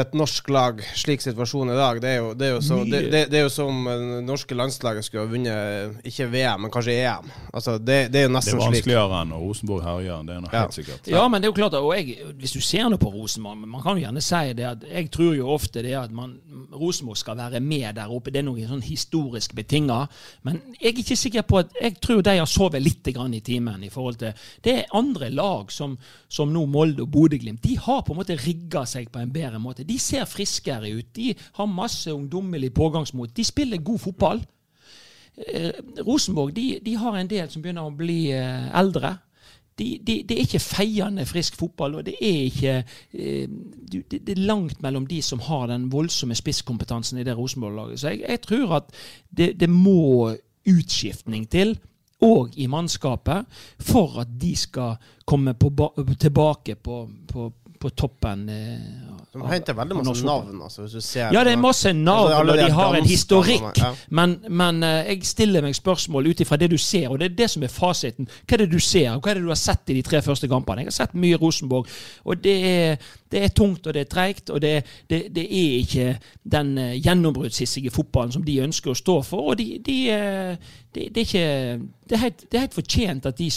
et 0.01 0.15
norsk 0.17 0.49
lag, 0.49 0.79
slik 0.97 1.21
situasjonen 1.21 1.75
i 1.75 1.77
dag, 1.77 1.99
det 2.01 2.09
er 2.09 2.21
jo, 2.23 2.29
det 2.33 2.47
er 2.47 2.53
jo, 2.55 2.61
så, 2.65 2.79
det, 2.89 3.01
det, 3.13 3.21
det 3.29 3.39
er 3.39 3.43
jo 3.45 3.51
som 3.53 3.85
det 3.85 4.23
norske 4.25 4.57
landslaget 4.57 5.05
skulle 5.05 5.27
ha 5.27 5.29
vunnet 5.29 6.07
ikke 6.09 6.31
VM, 6.33 6.65
men 6.65 6.73
kanskje 6.73 6.95
EM. 7.03 7.29
Altså, 7.53 7.75
det, 7.77 7.99
er 8.09 8.25
jo 8.25 8.31
nesten 8.33 8.57
slik. 8.57 8.63
Det 8.63 8.65
er 8.65 8.71
vanskeligere 8.71 9.19
enn 9.21 9.33
når 9.35 9.43
Rosenborg 9.45 9.85
herjer, 9.85 10.23
det 10.29 10.37
er 10.37 10.41
noe 10.47 10.53
ja. 10.53 10.63
helt 10.63 10.79
sikkert. 10.79 11.11
Ja, 11.13 11.27
men 11.29 11.43
det 11.43 11.49
er 11.49 11.53
jo 11.53 11.59
klart, 11.59 11.77
og 11.77 11.93
jeg, 11.99 12.17
hvis 12.41 12.57
du 12.57 12.63
ser 12.65 12.89
noe 12.89 13.03
på 13.03 13.11
Rosenborg, 13.13 13.61
man 13.69 13.85
kan 13.85 14.01
jo 14.01 14.07
gjerne 14.07 14.25
si 14.25 14.55
det 14.57 14.67
at 14.71 14.87
jeg 14.89 15.11
tror 15.13 15.37
jo 15.37 15.51
ofte 15.53 15.85
det 15.85 15.93
at 16.01 16.15
man, 16.17 16.39
Rosenborg 16.73 17.21
skal 17.21 17.37
være 17.43 17.61
med 17.61 17.99
der 17.99 18.17
oppe. 18.17 18.33
Det 18.33 18.41
er 18.41 18.49
noe 18.49 18.65
sånn 18.69 18.85
historisk 18.87 19.53
betinga. 19.59 20.07
Men 20.49 20.61
jeg 20.79 20.95
er 20.95 21.03
ikke 21.05 21.19
sikker 21.19 21.45
på 21.47 21.61
at 21.61 21.77
Jeg 21.83 21.99
tror 22.03 22.23
de 22.25 22.37
har 22.39 22.49
sovet 22.49 22.83
litt 22.83 23.09
i 23.13 23.41
timen 23.45 23.83
i 23.85 23.91
forhold 23.91 24.17
til 24.21 24.33
Det 24.63 24.73
er 24.73 24.97
andre 24.97 25.29
lag 25.31 25.71
som, 25.73 25.97
som 26.29 26.53
nå 26.53 26.65
Molde 26.67 27.03
og 27.05 27.11
Bodø-Glimt. 27.13 27.63
De 27.63 27.77
har 27.77 28.03
på 28.03 28.15
en 28.15 28.21
måte 28.21 28.37
rigga 28.39 28.85
seg 28.87 29.11
på 29.13 29.21
en 29.21 29.33
bedre 29.33 29.59
måte. 29.59 29.82
De 29.89 29.99
ser 29.99 30.25
friskere 30.29 30.91
ut. 30.97 31.11
De 31.17 31.33
har 31.59 31.67
masse 31.71 32.13
ungdommelig 32.13 32.73
pågangsmot. 32.75 33.37
De 33.37 33.45
spiller 33.45 33.83
god 33.83 33.99
fotball. 33.99 34.43
Eh, 35.37 35.71
Rosenborg 36.07 36.53
de, 36.57 36.79
de, 36.85 36.97
har 36.97 37.17
en 37.17 37.29
del 37.31 37.51
som 37.51 37.63
begynner 37.63 37.89
å 37.89 37.95
bli 37.97 38.33
eh, 38.37 38.67
eldre. 38.79 39.17
De, 39.79 39.87
de, 40.05 40.19
det 40.29 40.37
er 40.37 40.45
ikke 40.45 40.61
feiende 40.61 41.25
frisk 41.27 41.57
fotball, 41.57 41.97
og 41.97 42.05
det 42.05 42.19
er 42.21 42.43
ikke 42.51 42.75
eh, 42.77 43.47
det, 43.49 44.03
det, 44.13 44.35
er 44.35 44.43
langt 44.45 44.83
mellom 44.85 45.07
de 45.09 45.23
som 45.25 45.41
har 45.47 45.71
den 45.71 45.89
voldsomme 45.93 46.37
spisskompetansen 46.37 47.19
i 47.19 47.25
det 47.25 47.37
Rosenborg-laget. 47.39 48.01
Så 48.01 48.13
jeg, 48.13 48.25
jeg, 48.29 48.43
tror 48.45 48.77
at 48.83 48.93
det, 49.31 49.55
det 49.61 49.71
må 49.73 50.35
utskiftning 50.69 51.49
til 51.51 51.75
og 52.23 52.53
i 52.61 52.69
mannskapet 52.71 53.49
for 53.83 54.21
at 54.23 54.31
de 54.41 54.53
skal 54.57 55.01
komme 55.27 55.55
på, 55.59 55.73
tilbake 56.21 56.77
på, 56.77 57.09
på, 57.33 57.49
på 57.83 57.91
toppen. 57.99 58.49
Eh, 58.49 59.23
de 59.33 59.49
henter 59.49 59.75
veldig 59.75 59.97
masse 59.97 60.25
navn. 60.27 60.61
Altså, 60.63 60.83
hvis 60.83 60.93
du 60.93 61.01
ser 61.01 61.33
ja, 61.33 61.45
det 61.45 61.55
er 61.55 61.61
masse 61.61 61.93
navn, 61.93 62.33
altså, 62.33 62.53
og 62.53 62.59
de 62.59 62.73
har 62.77 62.97
en 62.99 63.09
historikk. 63.09 63.79
Ja. 63.79 63.91
Men, 64.11 64.37
men 64.49 64.83
uh, 64.85 65.01
jeg 65.09 65.25
stiller 65.27 65.65
meg 65.65 65.77
spørsmål 65.77 66.29
ut 66.31 66.43
ifra 66.45 66.59
det 66.61 66.69
du 66.71 66.77
ser, 66.79 67.09
og 67.09 67.19
det 67.21 67.31
er 67.31 67.39
det 67.41 67.49
som 67.51 67.65
er 67.65 67.73
fasiten. 67.73 68.29
Hva 68.45 68.59
er 68.59 68.65
det 68.65 68.69
du 68.75 68.79
ser, 68.79 69.09
og 69.15 69.25
hva 69.25 69.33
er 69.33 69.41
det 69.41 69.47
du 69.47 69.51
har 69.55 69.61
sett 69.61 69.91
i 69.91 69.97
de 69.99 70.05
tre 70.07 70.21
første 70.23 70.51
kampene? 70.53 70.85
Jeg 70.85 70.93
har 70.93 70.99
sett 70.99 71.17
mye 71.19 71.41
Rosenborg, 71.41 71.89
og 72.25 72.45
det 72.45 72.57
er, 72.69 73.09
det 73.33 73.45
er 73.47 73.57
tungt 73.57 73.87
og 73.87 73.97
det 73.97 74.05
er 74.05 74.13
treigt, 74.13 74.53
og 74.53 74.63
det, 74.63 74.75
det, 75.11 75.25
det, 75.35 75.47
er 75.49 75.81
ikke 75.81 76.09
den 76.57 76.77
uh, 76.79 76.93
gjennombruddshissige 77.01 77.95
fotballen 77.95 78.37
som 78.37 78.47
de 78.47 78.61
ønsker 78.69 78.93
å 78.93 78.99
stå 79.01 79.19
for. 79.27 79.53
og 79.53 79.59
de, 79.59 79.81
de 79.87 79.99
det, 80.93 81.07
det, 81.15 81.23
er 81.23 81.27
ikke, 81.27 81.89
det, 82.05 82.15
er 82.17 82.21
helt, 82.21 82.43
det, 82.45 82.57
er 82.57 82.65
helt, 82.67 82.75
fortjent 82.77 83.27
at 83.31 83.39
de 83.39 83.49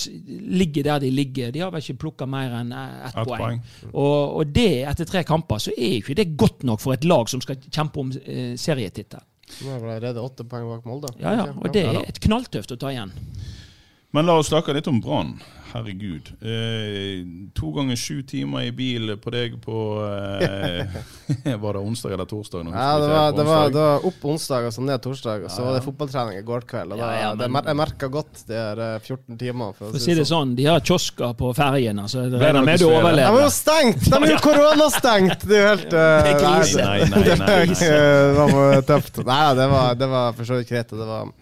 ligger 0.56 0.86
der 0.88 1.01
de 1.04 1.10
ligger. 1.12 1.51
De 1.51 1.60
har 1.60 1.74
vel 1.74 1.84
ikke 1.84 2.00
plukka 2.06 2.27
mer 2.30 2.54
enn 2.62 2.72
ett 2.72 3.10
et 3.10 3.18
poeng. 3.27 3.42
poeng. 3.42 3.63
Og, 3.92 4.20
og, 4.39 4.54
det 4.56 4.70
etter 4.88 5.10
tre 5.10 5.25
kamper 5.27 5.60
så 5.65 5.74
er 5.75 5.98
ikke 6.00 6.15
det 6.15 6.30
godt 6.39 6.63
nok 6.68 6.84
for 6.84 6.96
et 6.96 7.04
lag 7.08 7.27
som 7.32 7.44
skal 7.44 7.60
kjempe 7.68 8.00
om 8.00 8.13
eh, 8.24 8.56
serietittel. 8.60 9.24
Nå 9.62 9.75
er 9.75 9.84
vel 9.84 9.92
allerede 9.98 10.24
åtte 10.24 10.48
poeng 10.50 10.70
bak 10.72 10.88
Molde. 10.88 11.12
Ja, 11.20 11.36
ja, 11.42 11.50
og 11.51 11.75
det 11.75 11.84
er 11.86 12.01
et 12.06 12.24
knalltøft 12.24 12.72
å 12.74 12.80
ta 12.82 12.94
igjen. 12.96 13.12
Men 14.15 14.29
la 14.29 14.39
oss 14.39 14.48
snakke 14.48 14.72
litt 14.75 14.88
om 14.88 15.01
Brann. 15.03 15.36
Herregud. 15.75 16.29
Eh, 16.39 17.25
to 17.51 17.74
ganger 17.75 17.98
sju 18.00 18.22
timer 18.24 18.63
i 18.63 18.69
bil 18.72 19.10
på 19.19 19.31
deg 19.34 19.57
på 19.60 19.79
eh, 20.07 20.93
Var 21.63 21.75
det 21.75 21.81
onsdag 21.81 22.13
eller 22.15 22.29
torsdag? 22.29 22.69
Ja, 22.72 22.93
det 23.01 23.10
var, 23.12 23.34
det, 23.36 23.43
var, 23.50 23.74
det 23.74 23.81
var 23.84 24.05
opp 24.07 24.24
onsdag 24.31 24.69
og 24.69 24.72
så 24.72 24.86
ned 24.88 25.03
torsdag, 25.03 25.43
og 25.43 25.51
så 25.51 25.60
Ja, 25.60 25.65
var 25.67 25.75
det 25.75 25.81
fotballtrening 25.84 26.39
i 26.39 26.45
går 26.48 26.63
kveld. 26.69 26.95
Og 26.95 27.01
da, 27.01 27.10
Ja, 27.12 27.25
ja, 27.25 27.50
men- 27.50 27.67
jeg 27.67 27.79
merka 27.81 28.07
godt 28.13 28.45
de 28.48 28.55
her 28.55 28.84
eh, 28.86 28.95
14 29.03 29.36
timene. 29.41 29.75
For, 29.75 29.89
For 29.91 30.00
å 30.00 30.05
si 30.05 30.15
det 30.15 30.27
sånn, 30.31 30.55
de 30.55 30.69
har 30.69 30.79
kiosker 30.79 31.36
på 31.36 31.51
ferjen. 31.60 32.00
Altså, 32.05 32.24
det 32.31 32.39
regner 32.39 32.69
med 32.72 32.79
du 32.79 32.88
overlever. 32.93 33.36
De 33.36 33.43
er 33.43 33.48
jo 33.50 33.53
stengt! 33.60 34.07
De 34.07 34.24
er 34.24 34.36
jo 34.38 34.41
koronastengt! 34.48 35.43
Det 35.43 35.60
er 35.60 35.63
jo 35.65 35.69
helt 35.74 36.00
eh, 36.05 36.31
Nei, 36.31 36.34
nei, 36.39 36.63
nei, 36.79 37.05
nei, 37.12 37.38
nei. 37.43 37.62
Det 38.39 38.50
var 38.55 38.81
tøft. 38.95 39.24
Nei, 39.27 39.45
det 39.60 39.72
var, 39.75 39.95
det 40.00 40.13
var 40.15 40.36
for 40.39 40.48
så 40.48 40.63
vidt 40.63 40.72
greit. 40.72 40.95
Det 40.95 41.12
var 41.12 41.34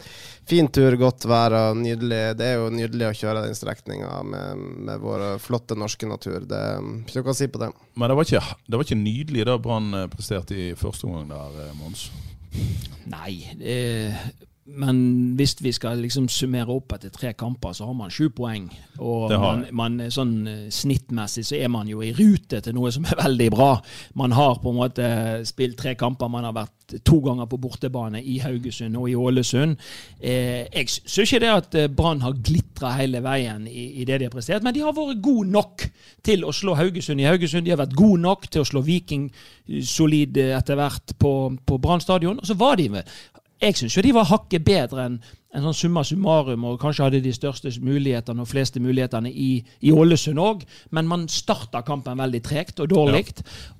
fin 0.48 0.68
tur, 0.68 0.96
godt 1.00 1.26
vær 1.28 1.54
og 1.58 1.78
nydelig. 1.80 2.20
Det 2.38 2.46
er 2.46 2.58
jo 2.60 2.70
nydelig 2.72 3.08
å 3.08 3.16
kjøre 3.16 3.44
den 3.46 3.56
strekninga 3.58 4.10
med, 4.28 4.64
med 4.88 5.02
vår 5.02 5.26
flotte 5.42 5.76
norske 5.78 6.08
natur. 6.08 6.44
Det 6.48 6.58
er 6.58 6.80
ikke 7.04 7.22
noe 7.22 7.34
å 7.34 7.38
si 7.38 7.50
på 7.50 7.62
det. 7.62 7.70
Men 7.94 8.12
det 8.12 8.18
var, 8.18 8.28
ikke, 8.28 8.58
det 8.68 8.80
var 8.80 8.88
ikke 8.88 9.00
nydelig 9.00 9.46
da 9.50 9.58
Brann 9.62 10.00
eh, 10.00 10.08
presterte 10.12 10.58
i 10.58 10.70
første 10.78 11.08
omgang 11.08 11.30
der, 11.32 11.60
eh, 11.66 11.76
Mons? 11.78 12.08
Nei, 13.10 13.32
eh, 13.60 14.26
men 14.64 14.98
hvis 15.36 15.58
vi 15.60 15.72
skal 15.76 15.98
liksom 16.00 16.24
summere 16.32 16.72
opp 16.72 16.94
etter 16.96 17.12
tre 17.12 17.34
kamper, 17.36 17.74
så 17.76 17.84
har 17.84 17.96
man 17.98 18.12
sju 18.12 18.30
poeng. 18.32 18.70
Og 19.04 19.32
man, 19.36 19.66
man, 19.76 19.98
sånn 20.12 20.32
eh, 20.48 20.62
snittmessig 20.72 21.44
så 21.44 21.58
er 21.58 21.68
man 21.72 21.90
jo 21.90 22.00
i 22.00 22.14
rute 22.16 22.62
til 22.64 22.76
noe 22.76 22.92
som 22.94 23.04
er 23.04 23.20
veldig 23.26 23.50
bra. 23.52 23.74
Man 24.16 24.32
har 24.32 24.62
på 24.62 24.72
en 24.72 24.80
måte 24.80 25.10
spilt 25.48 25.76
tre 25.82 25.92
kamper. 26.00 26.32
Man 26.32 26.48
har 26.48 26.56
vært 26.56 26.96
to 27.04 27.18
ganger 27.24 27.48
på 27.48 27.58
bortebane 27.60 28.22
i 28.24 28.38
Haugesund 28.40 28.96
og 29.00 29.10
i 29.10 29.16
Ålesund. 29.16 29.76
Eh, 30.20 30.64
jeg 30.64 30.88
syns 30.88 31.32
ikke 31.32 31.42
det 31.44 31.52
at 31.52 31.78
eh, 31.80 31.90
Brann 31.92 32.24
har 32.24 32.36
glitra 32.40 32.94
hele 32.96 33.20
veien 33.24 33.68
i, 33.68 33.86
i 34.00 34.08
det 34.08 34.20
de 34.20 34.28
har 34.30 34.34
prestert, 34.34 34.64
men 34.64 34.76
de 34.76 34.84
har 34.84 34.96
vært 34.96 35.20
gode 35.24 35.52
nok 35.52 35.86
til 36.24 36.44
å 36.44 36.52
slå 36.56 36.76
Haugesund 36.80 37.20
i 37.20 37.28
Haugesund. 37.28 37.68
De 37.68 37.72
har 37.74 37.82
vært 37.84 37.96
gode 37.96 38.22
nok 38.24 38.48
til 38.48 38.64
å 38.64 38.68
slå 38.68 38.84
Viking 38.84 39.28
eh, 39.28 39.84
solid 39.84 40.40
etter 40.40 40.80
hvert 40.80 41.16
på, 41.20 41.34
på 41.68 41.80
Brann 41.84 42.04
stadion. 42.04 42.40
Og 42.40 42.48
så 42.48 42.56
var 42.56 42.80
de 42.80 42.90
med 42.96 43.16
jeg 43.64 43.78
syns 43.78 43.96
jo 43.96 44.04
de 44.04 44.12
var 44.14 44.28
hakket 44.30 44.64
bedre 44.66 45.08
enn 45.08 45.18
en 45.54 45.68
sånn 45.68 45.76
summa 45.78 46.02
summarum, 46.06 46.64
og 46.66 46.80
kanskje 46.82 47.04
hadde 47.06 47.20
de 47.22 47.32
største 47.34 47.70
mulighetene 47.84 48.42
og 48.42 48.50
fleste 48.50 48.80
mulighetene 48.82 49.30
i, 49.30 49.50
i 49.86 49.92
Ålesund 49.94 50.40
òg, 50.42 50.64
men 50.94 51.06
man 51.06 51.28
starta 51.30 51.84
kampen 51.86 52.18
veldig 52.18 52.40
tregt 52.42 52.82
og 52.82 52.90
dårlig. 52.90 53.28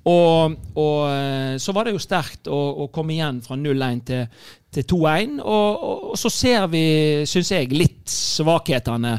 Og, 0.07 0.55
og 0.79 1.01
eh, 1.09 1.57
så 1.59 1.75
var 1.75 1.87
det 1.87 1.95
jo 1.97 2.03
sterkt 2.03 2.47
å, 2.47 2.61
å 2.85 2.87
komme 2.95 3.17
igjen 3.17 3.41
fra 3.43 3.59
0-1 3.59 4.05
til, 4.07 4.23
til 4.71 4.87
2-1. 4.93 5.35
Og, 5.43 5.83
og, 5.89 6.07
og 6.13 6.17
så 6.21 6.31
ser 6.31 6.69
vi, 6.71 6.85
syns 7.27 7.51
jeg, 7.57 7.75
litt 7.75 8.07
svakhetene 8.11 9.17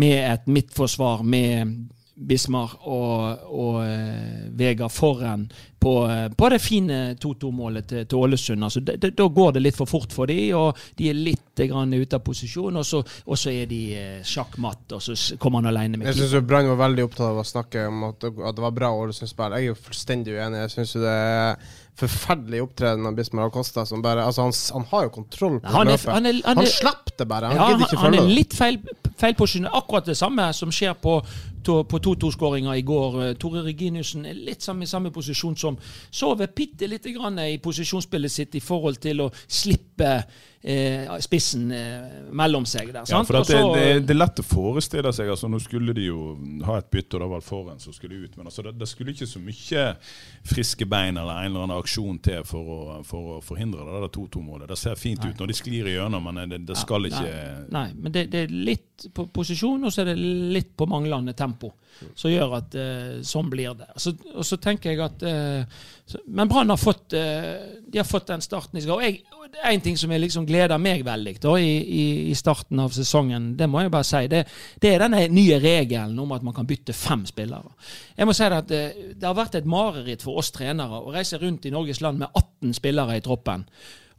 med 0.00 0.18
et 0.22 0.48
midtforsvar 0.48 1.26
med 1.28 1.76
Bismar 2.18 2.72
og, 2.88 3.44
og 3.52 3.76
eh, 3.84 4.17
Vegard 4.58 4.92
foran 4.92 5.46
på, 5.80 5.92
eh, 6.10 6.28
på 6.34 6.48
det 6.50 6.58
fine 6.60 6.98
2-2-målet 7.22 7.86
til, 7.88 8.04
til 8.10 8.18
Ålesund. 8.18 8.64
Altså, 8.66 8.80
det- 8.84 8.98
det- 9.00 9.14
Da 9.16 9.28
går 9.28 9.52
det 9.54 9.62
litt 9.62 9.76
for 9.76 9.86
fort 9.86 10.12
for 10.12 10.26
dem, 10.26 10.54
og 10.56 10.76
de 10.96 11.08
er 11.10 11.14
litt 11.14 11.54
grann 11.68 11.92
ute 11.94 12.14
av 12.14 12.20
posisjon. 12.24 12.76
Og 12.76 12.84
så, 12.84 12.98
og 13.26 13.36
så 13.36 13.50
er 13.50 13.66
de 13.66 13.80
eh, 13.94 14.22
sjakkmatt, 14.22 14.92
og 14.92 15.00
så 15.02 15.36
kommer 15.38 15.62
han 15.62 15.70
alene 15.74 15.98
med 15.98 16.06
Jeg 16.08 16.14
syns 16.16 16.46
Brann 16.46 16.66
var 16.68 16.88
veldig 16.88 17.04
opptatt 17.08 17.30
av 17.30 17.38
å 17.42 17.46
snakke 17.46 17.86
om 17.88 18.04
at 18.10 18.24
at 18.24 18.54
det 18.56 18.62
var 18.62 18.70
bra 18.72 18.90
Ålesund-spill. 18.92 19.54
Jeg 19.56 19.62
er 19.62 19.68
jo 19.72 19.74
fullstendig 19.74 20.34
uenig. 20.38 20.64
Jeg 20.66 20.70
syns 20.76 20.92
det 20.92 21.14
er 21.14 21.56
forferdelig 21.98 22.62
opptreden 22.62 23.06
av 23.08 23.14
Bismar 23.18 23.48
Acosta. 23.50 23.84
Som 23.86 24.02
bare, 24.04 24.24
altså 24.24 24.42
han, 24.46 24.52
han 24.72 24.86
har 24.92 25.02
jo 25.08 25.10
kontroll 25.18 25.60
på 25.60 25.68
Han 25.74 25.88
er- 25.88 25.92
løpet. 25.96 26.12
han 26.14 26.26
er- 26.26 26.42
han 26.44 26.56
han 26.56 26.66
slapp 26.66 27.10
det 27.18 27.28
bare. 27.28 27.46
Han 27.50 27.56
Ja, 27.56 27.68
gidder 27.72 27.86
ikke 27.86 28.00
følge 28.02 28.10
det. 28.12 28.20
han 28.20 28.30
er 28.30 28.34
litt 28.34 28.54
feil, 28.54 28.78
feilposisjonert. 29.18 29.36
posisjon. 29.38 29.66
Akkurat 29.82 30.04
det 30.06 30.16
samme 30.16 30.52
som 30.54 30.70
skjer 30.70 30.94
på, 30.94 31.22
to- 31.64 31.82
på 31.84 31.98
2-2-skåringa 31.98 32.76
i 32.78 32.82
går. 32.82 33.34
Tore 33.38 33.62
Reginiussen 33.64 34.26
er 34.26 34.34
litt 34.34 34.62
samme, 34.62 34.82
i 34.82 34.86
samme 34.86 35.10
posisjon 35.10 35.56
som 35.56 35.76
sover 36.10 36.46
bitte 36.54 36.86
lite 36.88 37.12
grann 37.12 37.38
i 37.38 37.58
posisjonsspillet 37.58 38.30
sitt 38.30 38.54
i 38.54 38.60
forhold 38.60 38.98
til 39.00 39.20
å 39.20 39.30
slippe 39.48 39.87
eh, 40.04 41.18
spissen 41.20 41.70
eh, 41.72 42.32
mellom 42.32 42.66
seg 42.66 42.92
der. 42.92 43.06
Ja, 43.10 43.22
for 43.24 43.38
det, 43.38 43.58
det, 43.74 43.84
det 44.08 44.14
er 44.14 44.18
lett 44.18 44.42
å 44.42 44.46
forestille 44.46 45.12
seg. 45.14 45.30
altså 45.32 45.50
Nå 45.50 45.60
skulle 45.62 45.94
de 45.96 46.08
jo 46.08 46.32
ha 46.66 46.78
et 46.80 46.90
bytte, 46.90 47.16
og 47.16 47.24
det 47.24 47.30
var 47.32 47.46
Foren 47.46 47.80
som 47.82 47.94
skulle 47.96 48.20
ut. 48.24 48.36
Men 48.36 48.50
altså, 48.50 48.66
det, 48.66 48.74
det 48.80 48.90
skulle 48.90 49.14
ikke 49.14 49.30
så 49.30 49.42
mye 49.42 49.86
friske 50.48 50.88
bein 50.88 51.16
eller 51.16 51.44
en 51.44 51.52
eller 51.52 51.66
annen 51.68 51.78
aksjon 51.78 52.20
til 52.24 52.44
for 52.48 52.74
å, 52.74 52.80
for 53.06 53.38
å 53.38 53.40
forhindre 53.44 53.86
det 53.86 54.04
der 54.06 54.14
2-2-målet. 54.18 54.68
Det 54.72 54.80
ser 54.80 55.00
fint 55.00 55.24
ut 55.24 55.38
når 55.38 55.52
de 55.52 55.58
sklir 55.58 55.90
igjennom, 55.94 56.30
men 56.30 56.44
det, 56.50 56.62
det 56.68 56.78
skal 56.78 57.10
ikke 57.10 57.24
Nei, 57.28 57.66
nei 57.74 57.88
men 57.96 58.14
det, 58.14 58.28
det 58.32 58.46
er 58.46 58.54
litt 58.54 58.87
på 59.14 59.26
posisjon, 59.34 59.84
og 59.84 59.92
så 59.94 60.02
er 60.02 60.10
det 60.10 60.18
litt 60.54 60.74
på 60.76 60.86
manglende 60.90 61.34
tempo. 61.38 61.72
Som 62.14 62.30
gjør 62.30 62.52
at 62.60 62.74
eh, 62.78 63.14
sånn 63.26 63.48
blir 63.50 63.74
det. 63.78 63.88
Så, 63.98 64.12
og 64.34 64.46
så 64.46 64.58
tenker 64.62 64.92
jeg 64.92 65.02
at 65.02 65.22
eh, 65.26 65.80
så, 66.06 66.20
Men 66.30 66.46
Brann 66.50 66.70
har 66.70 66.78
fått 66.78 67.16
eh, 67.18 67.80
De 67.90 67.98
har 67.98 68.06
fått 68.06 68.28
den 68.30 68.44
starten 68.44 68.78
de 68.78 68.84
skal. 68.84 69.02
Er 69.02 69.72
en 69.72 69.82
ting 69.82 69.96
som 69.98 70.12
jeg 70.12 70.22
liksom 70.22 70.46
gleder 70.46 70.78
meg 70.78 71.02
veldig 71.06 71.34
da, 71.42 71.54
i, 71.58 71.72
i, 71.82 72.06
i 72.30 72.36
starten 72.38 72.78
av 72.84 72.92
sesongen, 72.94 73.54
det 73.58 73.66
må 73.70 73.82
jeg 73.82 73.92
bare 73.94 74.06
si. 74.06 74.20
Det, 74.30 74.44
det 74.78 74.92
er 74.92 75.02
denne 75.02 75.24
nye 75.32 75.58
regelen 75.62 76.18
om 76.22 76.34
at 76.36 76.44
man 76.46 76.54
kan 76.54 76.68
bytte 76.68 76.94
fem 76.94 77.24
spillere. 77.26 77.72
Jeg 78.16 78.28
må 78.28 78.36
si 78.36 78.46
Det 78.46 78.60
at 78.62 78.74
eh, 78.76 79.06
det 79.14 79.26
har 79.26 79.38
vært 79.38 79.58
et 79.58 79.68
mareritt 79.68 80.26
for 80.26 80.38
oss 80.42 80.52
trenere 80.54 81.00
å 81.00 81.14
reise 81.14 81.40
rundt 81.40 81.66
i 81.66 81.74
Norges 81.74 82.02
land 82.04 82.22
med 82.22 82.28
18 82.30 82.76
spillere 82.78 83.18
i 83.18 83.24
troppen. 83.24 83.66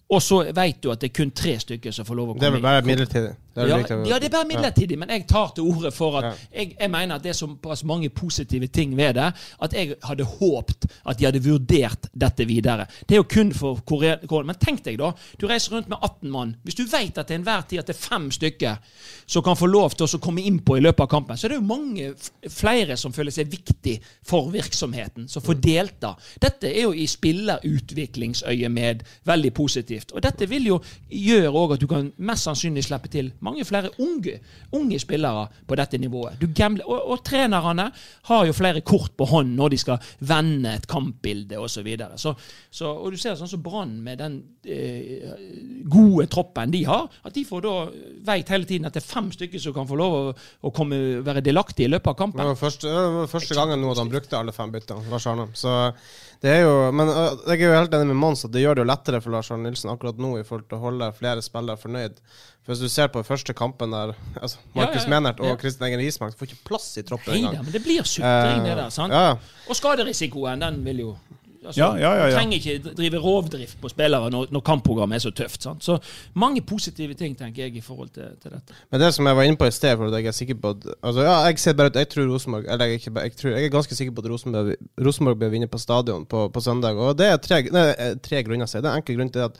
Og 0.09 0.21
så 0.25 0.39
vet 0.55 0.79
du 0.81 0.89
at 0.89 1.01
det 1.01 1.11
er 1.11 1.17
kun 1.19 1.31
tre 1.37 1.53
stykker 1.61 1.93
som 1.93 2.07
får 2.07 2.17
lov 2.17 2.31
å 2.31 2.33
komme 2.33 2.41
Det 2.41 2.49
er 2.49 2.55
vel 2.55 2.65
bare 2.65 2.85
midlertidig. 2.87 3.33
Det 3.55 3.63
er 3.63 3.67
Ja, 3.67 3.77
ja, 4.05 4.19
det 4.19 4.25
er 4.25 4.29
bare 4.29 4.47
midlertidig, 4.47 4.97
men 4.99 5.09
jeg 5.09 5.25
tar 5.27 5.51
til 5.55 5.63
orde 5.63 5.91
for 5.91 6.17
at 6.19 6.37
jeg, 6.53 6.75
jeg 6.79 6.89
mener 6.91 7.15
at 7.15 7.23
det 7.23 7.29
er 7.29 7.37
såpass 7.39 7.83
mange 7.83 8.09
positive 8.09 8.67
ting 8.67 8.95
ved 8.97 9.13
det 9.17 9.33
at 9.61 9.73
jeg 9.73 9.95
hadde 10.03 10.23
håpt 10.23 10.85
at 11.05 11.17
de 11.19 11.25
hadde 11.25 11.41
vurdert 11.43 12.07
dette 12.13 12.45
videre. 12.45 12.85
Det 13.09 13.15
er 13.15 13.23
jo 13.23 13.23
kun 13.23 13.53
for 13.53 13.79
Korea. 13.85 14.15
Korea- 14.27 14.45
Men 14.45 14.55
tenk 14.55 14.83
deg, 14.85 14.97
da. 14.99 15.11
Du 15.41 15.47
reiser 15.47 15.71
rundt 15.75 15.89
med 15.89 15.97
18 16.01 16.29
mann. 16.31 16.55
Hvis 16.63 16.75
du 16.75 16.83
vet 16.85 17.17
at 17.17 17.27
til 17.27 17.35
enhver 17.39 17.61
tid 17.67 17.79
at 17.79 17.87
det 17.87 17.95
er 17.95 17.99
fem 18.09 18.29
stykker 18.31 18.77
som 19.25 19.43
kan 19.43 19.55
få 19.55 19.65
lov 19.69 19.89
til 19.97 20.05
å 20.05 20.19
komme 20.21 20.41
innpå 20.41 20.77
i 20.77 20.81
løpet 20.81 20.99
av 21.05 21.07
kampen, 21.09 21.37
så 21.37 21.45
er 21.47 21.49
det 21.49 21.59
jo 21.59 21.67
mange 21.67 22.13
flere 22.49 22.97
som 22.97 23.13
føler 23.13 23.31
seg 23.31 23.49
viktig 23.51 23.99
for 24.25 24.49
virksomheten, 24.53 25.27
som 25.29 25.41
får 25.41 25.59
delta. 25.61 26.15
Dette 26.41 26.67
er 26.69 26.81
jo 26.83 26.93
i 26.93 27.05
spillerutviklingsøyemed 27.07 29.03
veldig 29.25 29.53
positivt. 29.53 30.11
Og 30.15 30.23
dette 30.23 30.47
vil 30.49 30.65
jo 30.71 30.79
gjøre 31.09 31.51
òg 31.53 31.73
at 31.75 31.81
du 31.83 31.87
kan 31.87 32.11
mest 32.17 32.47
sannsynlig 32.47 32.83
slippe 32.87 33.09
til 33.11 33.31
mange 33.45 33.65
flere 33.65 33.89
unge, 34.03 34.37
unge 34.75 34.99
spillere 35.01 35.47
på 35.67 35.77
dette 35.79 35.97
nivået. 35.97 36.39
Gambler, 36.55 36.85
og, 36.89 37.11
og 37.15 37.23
trenerne 37.25 37.89
har 38.29 38.45
jo 38.45 38.53
flere 38.53 38.81
kort 38.85 39.15
på 39.17 39.25
hånd 39.29 39.55
når 39.57 39.73
de 39.73 39.77
skal 39.81 40.11
vende 40.19 40.75
et 40.77 40.87
kampbilde 40.89 41.57
osv. 41.57 41.79
Så 41.79 41.83
videre. 41.85 42.17
så, 42.19 42.33
så, 42.75 42.89
og 42.91 43.13
du 43.13 43.17
ser 43.17 43.37
sånn 43.39 43.47
som 43.47 43.61
Brann 43.63 43.93
med 44.03 44.19
den 44.19 44.33
eh, 44.67 45.29
gode 45.87 46.25
troppen 46.27 46.73
de 46.73 46.81
har, 46.83 47.05
at 47.23 47.33
de 47.37 47.45
får 47.47 47.61
da 47.63 47.73
veit 48.27 48.51
hele 48.51 48.67
tiden 48.67 48.89
at 48.89 48.97
det 48.97 48.99
er 48.99 49.07
fem 49.07 49.29
stykker 49.31 49.61
som 49.63 49.75
kan 49.77 49.87
få 49.87 49.95
lov 49.95 50.15
å, 50.17 50.23
å 50.67 50.71
komme, 50.75 50.99
være 51.23 51.43
delaktige 51.45 51.87
i 51.87 51.93
løpet 51.93 52.11
av 52.11 52.17
Det 52.17 52.19
kampen. 52.25 52.49
var 52.49 52.59
første, 52.59 52.91
det 52.91 53.13
var 53.15 53.31
første 53.31 53.55
gangen 53.55 53.79
nå 53.79 53.93
at 53.93 54.01
han 54.03 54.11
brukte 54.11 54.41
alle 54.41 54.51
fem 54.55 54.73
byttene, 54.75 55.07
Lars 55.13 55.29
Arne. 55.31 55.47
Så 55.55 55.77
det 56.43 56.51
er 56.57 56.61
jo 56.63 56.75
Men 56.95 57.09
jeg 57.11 57.57
er 57.61 57.65
jo 57.65 57.73
helt 57.77 57.95
enig 57.95 58.11
med 58.11 58.19
Mons 58.25 58.45
at 58.47 58.53
det 58.53 58.61
gjør 58.65 58.79
det 58.79 58.83
jo 58.83 58.91
lettere 58.91 59.23
for 59.23 59.35
Lars 59.35 59.49
Arne 59.55 59.69
Nilsen 59.69 59.91
akkurat 59.93 60.19
nå 60.19 60.35
i 60.39 60.45
forhold 60.47 60.67
til 60.69 60.79
å 60.79 60.83
holde 60.89 61.11
flere 61.15 61.43
spillere 61.45 61.79
fornøyd. 61.79 62.19
For 62.65 62.73
Hvis 62.75 62.79
du 62.83 62.89
ser 62.91 63.07
på 63.07 63.23
første 63.25 63.53
kampen 63.53 63.91
der 63.95 64.11
altså 64.43 64.57
Markus 64.75 64.95
Ja, 64.95 64.99
ja, 65.01 65.03
ja. 65.07 65.19
Menert 65.19 65.39
og 65.39 65.47
Ja. 65.47 65.55
Kristin 65.55 65.87
Egen 65.87 65.99
Rismark 65.99 66.37
får 66.37 66.45
ikke 66.51 66.63
plass 66.69 66.97
i 66.97 67.01
troppen 67.07 67.33
engang. 67.39 67.63
men 67.65 67.73
det 67.73 67.83
blir 67.83 68.03
sutring, 68.03 68.63
det 68.65 68.71
Eh, 68.71 68.75
der. 68.83 68.89
sant? 68.89 69.13
Og 69.69 69.75
skaderisikoen, 69.75 70.59
den 70.61 70.83
vil 70.85 70.99
jo 70.99 71.15
altså, 71.65 71.79
Ja, 71.81 71.87
ja, 71.95 72.11
ja, 72.13 72.25
Du 72.27 72.31
ja. 72.31 72.37
trenger 72.37 72.57
ikke 72.59 72.93
drive 72.95 73.17
rovdrift 73.23 73.81
på 73.81 73.89
spillere 73.89 74.29
når, 74.31 74.47
når 74.51 74.61
kampprogrammet 74.61 75.15
er 75.15 75.19
så 75.19 75.31
tøft. 75.35 75.63
sant? 75.63 75.83
Så 75.83 75.97
mange 76.35 76.61
positive 76.61 77.13
ting, 77.13 77.35
tenker 77.37 77.63
jeg, 77.63 77.75
i 77.75 77.81
forhold 77.81 78.09
til, 78.13 78.23
til 78.41 78.51
dette. 78.51 78.73
Men 78.91 79.01
det 79.01 79.13
som 79.13 79.25
jeg 79.27 79.35
var 79.35 79.43
inne 79.43 79.57
på 79.57 79.65
i 79.65 79.71
sted, 79.71 79.97
for 79.97 80.07
at 80.07 80.13
jeg 80.21 80.27
er 80.27 80.31
sikker 80.31 80.55
på 80.55 80.69
at 80.69 80.85
Altså, 81.03 81.21
ja, 81.21 81.33
jeg 81.49 81.59
ser 81.59 81.73
bare 81.73 81.91
jeg 81.95 82.09
tror 82.09 82.27
Rosenborg 82.33 82.65
Eller 82.69 82.85
jeg, 82.85 82.93
ikke, 83.01 83.19
jeg, 83.21 83.35
tror, 83.35 83.49
jeg 83.51 83.65
er 83.65 83.69
ganske 83.69 83.95
sikker 83.95 84.13
på 84.13 84.21
at 84.25 84.31
Rosenborg, 84.31 84.75
Rosenborg 85.05 85.39
bør 85.39 85.49
vinne 85.49 85.67
på 85.67 85.77
stadion 85.77 86.25
på, 86.25 86.47
på 86.49 86.61
søndag. 86.61 86.95
Og 86.97 87.17
det 87.17 87.27
er 87.27 87.37
tre, 87.37 87.61
nei, 87.71 88.13
tre 88.23 88.43
grunner 88.43 88.65
til 88.65 88.77
det. 88.77 88.83
Det 88.83 88.89
er 88.91 88.95
en 88.95 89.01
enkel 89.03 89.17
grunn 89.17 89.29
til 89.33 89.39
at 89.39 89.59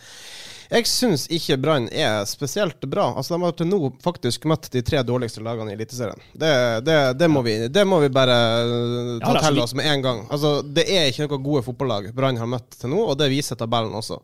jeg 0.70 0.86
syns 0.86 1.24
ikke 1.34 1.58
Brann 1.58 1.88
er 1.90 2.22
spesielt 2.30 2.84
bra. 2.86 3.08
Altså, 3.18 3.34
De 3.34 3.42
har 3.42 3.56
til 3.58 3.70
nå 3.72 3.80
faktisk 4.04 4.46
møtt 4.50 4.70
de 4.70 4.84
tre 4.86 5.02
dårligste 5.02 5.42
lagene 5.42 5.74
i 5.74 5.78
Eliteserien. 5.78 6.22
Det, 6.30 6.52
det, 6.86 6.98
det, 7.18 7.30
må 7.32 7.42
vi, 7.46 7.56
det 7.74 7.86
må 7.90 7.98
vi 8.04 8.12
bare 8.14 8.38
eh, 8.60 9.16
ta 9.24 9.34
Ja, 9.34 9.42
til 9.48 9.64
oss 9.64 9.74
med 9.78 9.90
en 9.90 10.06
gang. 10.06 10.22
Altså, 10.30 10.60
Det 10.62 10.86
er 10.86 11.10
ikke 11.10 11.26
noen 11.26 11.44
gode 11.48 11.66
fotballag 11.66 12.12
Brann 12.14 12.38
har 12.38 12.52
møtt 12.54 12.78
til 12.78 12.94
nå, 12.94 13.02
og 13.02 13.18
det 13.18 13.32
viser 13.34 13.58
tabellen 13.58 13.98
også. 13.98 14.22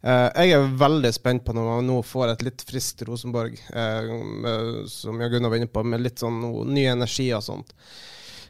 Eh, 0.00 0.40
jeg 0.46 0.56
er 0.56 0.74
veldig 0.80 1.12
spent 1.16 1.44
på 1.44 1.52
når 1.56 1.70
man 1.74 1.86
nå 1.92 2.00
får 2.04 2.32
et 2.32 2.48
litt 2.48 2.64
friskt 2.64 3.04
Rosenborg, 3.04 3.60
eh, 3.76 4.10
med, 4.40 4.74
som 4.88 5.20
Jan 5.20 5.36
Gunnar 5.36 5.52
var 5.52 5.60
inne 5.60 5.72
på, 5.72 5.84
med 5.84 6.04
litt 6.08 6.24
sånn 6.24 6.40
no, 6.40 6.64
ny 6.64 6.88
energi 6.96 7.28
og 7.36 7.44
sånt. 7.44 7.76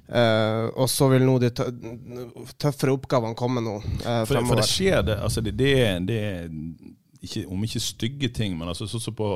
Uh, 0.04 0.68
og 0.76 0.84
så 0.92 1.06
vil 1.08 1.22
nå 1.24 1.38
de 1.40 1.48
tøffere 2.60 2.92
oppgavene 2.92 3.32
komme 3.40 3.62
nå 3.64 3.78
For, 4.28 4.36
for 4.36 4.60
det 4.60 4.66
skjer 4.68 4.98
det, 5.08 5.14
altså 5.16 5.40
det, 5.40 5.54
det, 5.56 5.70
det 6.04 6.18
ikke, 7.24 7.44
om 7.50 7.64
ikke 7.66 7.80
stygge 7.82 8.30
ting, 8.34 8.56
men 8.58 8.70
altså 8.70 8.86
sånn 8.90 9.02
som 9.02 9.16
på 9.16 9.28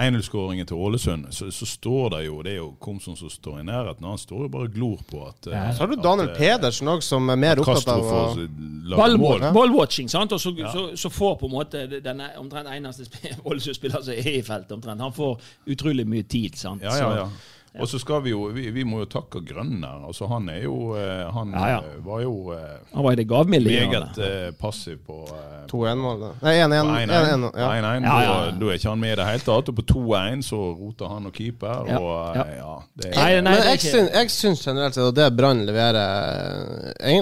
1-0-skåringen 0.00 0.66
til 0.66 0.80
Ålesund, 0.82 1.28
så, 1.30 1.46
så 1.54 1.66
står 1.70 2.08
det 2.16 2.20
jo 2.24 2.40
Det 2.42 2.50
er 2.50 2.56
jo 2.56 2.70
Komsom 2.82 3.14
som 3.14 3.30
står 3.30 3.60
i 3.60 3.66
nærheten. 3.68 4.06
Han 4.08 4.18
står 4.18 4.40
jo 4.42 4.48
bare 4.50 4.66
og 4.66 4.74
glor 4.74 5.04
på 5.06 5.20
at 5.28 5.46
ja. 5.52 5.60
Så 5.70 5.84
har 5.84 5.92
du 5.92 6.02
Daniel 6.02 6.32
at, 6.32 6.38
Pedersen 6.40 6.90
òg, 6.90 7.04
som 7.06 7.30
er 7.30 7.38
mer 7.38 7.62
opptatt 7.62 7.92
av 7.94 8.02
å 8.02 9.52
Ballwatching, 9.54 10.10
sant. 10.10 10.34
Og 10.34 10.42
så, 10.42 10.50
ja. 10.58 10.72
så, 10.74 10.88
så, 10.98 11.12
får 11.14 11.36
på 11.38 11.46
en 11.50 11.54
måte 11.54 11.86
den 11.94 12.24
omtrent 12.42 12.72
eneste 12.74 13.06
Ålesund-spiller 13.46 14.02
som 14.02 14.18
er 14.18 14.32
i 14.34 14.42
feltet, 14.42 14.74
omtrent. 14.74 15.04
Han 15.04 15.14
får 15.14 15.52
utrolig 15.76 16.08
mye 16.10 16.26
tid, 16.26 16.58
sant. 16.58 16.82
Ja, 16.82 16.98
ja, 16.98 17.12
ja. 17.22 17.28
Og 17.80 17.88
så 17.90 17.98
skal 17.98 18.22
vi 18.22 18.30
jo 18.30 18.44
Vi, 18.54 18.68
vi 18.70 18.84
må 18.86 19.00
jo 19.02 19.08
takke 19.10 19.40
Grønner. 19.46 20.04
Altså 20.06 20.28
Han 20.30 20.48
er 20.52 20.62
jo 20.62 20.94
eh, 20.98 21.24
Han 21.34 21.54
ja, 21.56 21.64
ja. 21.72 21.80
Eh, 21.82 21.98
var 22.06 22.20
jo 22.22 22.34
eh, 22.54 22.76
Han 22.92 23.06
var 23.06 23.16
i 23.16 23.18
det 23.18 23.26
gavmilde 23.30 23.72
meget 23.88 24.58
passiv 24.60 25.00
på 25.06 25.16
eh, 25.34 25.64
2-1-mål. 25.70 26.22
Nei, 26.44 26.54
1-1. 26.62 26.70
Da 26.70 27.70
er 28.68 28.76
ikke 28.76 28.92
han 28.92 29.00
med 29.00 29.14
i 29.14 29.18
det 29.18 29.26
hele 29.26 29.44
tatt. 29.46 29.72
Og 29.72 29.78
på 29.80 29.86
2-1 29.90 30.44
så 30.46 30.60
roter 30.78 31.10
han 31.10 31.26
og 31.30 31.34
keeper. 31.34 31.90
Og 31.98 32.38
ja, 32.38 32.76
det 33.00 33.10
er, 33.10 33.18
nei, 33.18 33.40
nei, 33.40 33.56
Men 33.56 33.68
jeg, 33.72 33.82
syns, 33.88 34.12
jeg 34.12 34.32
syns 34.36 34.64
generelt 34.68 34.98
sett 34.98 35.10
at 35.10 35.18
det 35.18 35.28
Brann 35.34 35.64
leverer 35.66 35.98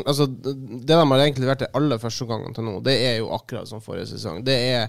altså, 0.02 0.26
Det 0.28 0.84
de 0.90 0.98
har 0.98 1.24
egentlig 1.24 1.46
levert 1.46 1.64
de 1.64 1.72
aller 1.78 2.02
første 2.02 2.28
gangene 2.28 2.54
til 2.56 2.66
nå, 2.66 2.78
det 2.84 2.98
er 3.06 3.18
jo 3.22 3.32
akkurat 3.36 3.70
som 3.70 3.82
forrige 3.84 4.10
sesong. 4.12 4.42
Det 4.44 4.58
er 4.74 4.88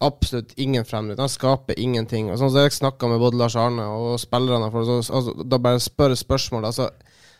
absolutt 0.00 0.52
ingen 0.56 0.84
fremdrift. 0.84 1.20
Han 1.20 1.32
skaper 1.32 1.78
ingenting. 1.78 2.30
Og 2.30 2.38
sånn 2.38 2.50
som 2.50 2.64
Jeg 2.64 2.76
snakka 2.76 3.08
med 3.08 3.22
både 3.22 3.38
Lars 3.40 3.56
Arne 3.56 3.86
og 3.86 4.20
spillerne. 4.20 4.70
For, 4.72 4.84
så, 4.84 5.00
altså, 5.12 5.34
da 5.44 5.58
bare 5.58 5.82
spør 5.82 6.16
spørsmål. 6.18 6.66
Altså, 6.70 6.90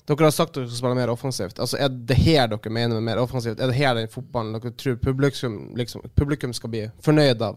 dere 0.05 0.27
har 0.29 0.35
sagt 0.37 0.55
dere 0.55 0.69
skal 0.69 0.83
spille 0.83 0.99
mer 0.99 1.13
offensivt. 1.13 1.59
Altså, 1.59 1.79
Er 1.81 1.89
det 1.89 2.17
her 2.17 2.49
dere 2.53 2.71
mener 2.71 3.01
med 3.01 3.09
mer 3.09 3.23
offensivt? 3.23 3.61
Er 3.61 3.73
det 3.73 3.79
her 3.79 3.95
den 3.95 4.09
fotballen 4.13 4.53
dere 4.59 4.75
tror 4.77 4.99
publikum, 5.01 5.75
liksom, 5.77 6.05
publikum 6.17 6.53
skal 6.53 6.71
bli 6.71 6.85
fornøyd 7.03 7.43
av? 7.43 7.57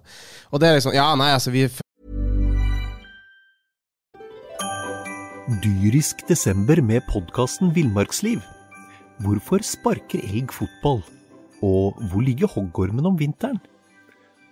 Og 0.51 0.61
det 0.61 0.69
er 0.69 0.79
liksom 0.79 0.95
Ja, 0.95 1.13
nei, 1.15 1.33
altså, 1.33 1.51
vi 1.51 1.67
Dyrisk 5.63 6.27
desember 6.27 6.81
med 6.81 7.01
podkasten 7.07 7.71
Villmarksliv. 7.75 8.41
Hvorfor 9.23 9.63
sparker 9.63 10.19
elg 10.19 10.51
fotball? 10.51 10.99
Og 11.63 11.95
hvor 12.11 12.21
ligger 12.21 12.51
hoggormen 12.51 13.05
om 13.05 13.15
vinteren? 13.19 13.59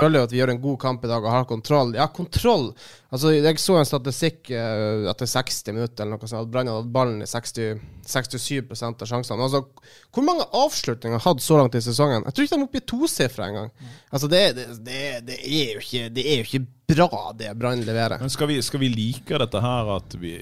Føler 0.00 0.20
jo 0.20 0.26
at 0.26 0.32
vi 0.34 0.40
gjør 0.40 0.52
en 0.52 0.60
god 0.62 0.78
kamp 0.80 1.04
i 1.04 1.10
dag 1.10 1.24
og 1.24 1.32
har 1.32 1.46
kontroll. 1.48 1.94
Ja, 1.96 2.06
kontroll! 2.12 2.68
Altså, 3.14 3.32
Jeg 3.32 3.60
så 3.62 3.78
en 3.78 3.88
statistikk 3.88 4.50
uh, 4.52 5.08
etter 5.10 5.30
60 5.30 5.72
minutter 5.72 6.04
eller 6.04 6.18
noe 6.18 6.28
sånt, 6.28 6.44
at 6.44 6.52
Brann 6.52 6.70
hadde 6.70 6.92
ballen 6.92 7.24
i 7.24 7.28
60, 7.30 7.80
67 8.04 8.82
av 8.84 9.06
sjansene. 9.08 9.46
Altså, 9.46 9.62
Hvor 10.12 10.26
mange 10.26 10.46
avslutninger 10.52 11.22
hadde 11.24 11.44
så 11.44 11.60
langt 11.60 11.78
i 11.78 11.84
sesongen? 11.84 12.26
Jeg 12.26 12.36
tror 12.36 12.48
ikke 12.48 12.56
de 12.56 12.60
er 12.60 12.68
oppe 12.68 12.82
i 12.82 12.86
tosifra 12.92 13.50
engang. 13.50 13.70
Altså, 14.10 14.30
det, 14.32 14.42
det, 14.58 14.66
det, 14.84 15.02
det, 15.30 15.38
er 15.40 15.76
jo 15.76 15.84
ikke, 15.84 16.08
det 16.16 16.26
er 16.26 16.42
jo 16.42 16.48
ikke 16.50 16.66
bra, 16.92 17.22
det 17.38 17.54
Brann 17.58 17.82
leverer. 17.86 18.20
Men 18.20 18.32
skal 18.32 18.52
vi, 18.52 18.60
skal 18.62 18.82
vi, 18.82 18.92
like 18.92 19.40
dette 19.42 19.62
her, 19.64 19.94
at 19.96 20.18
vi, 20.20 20.36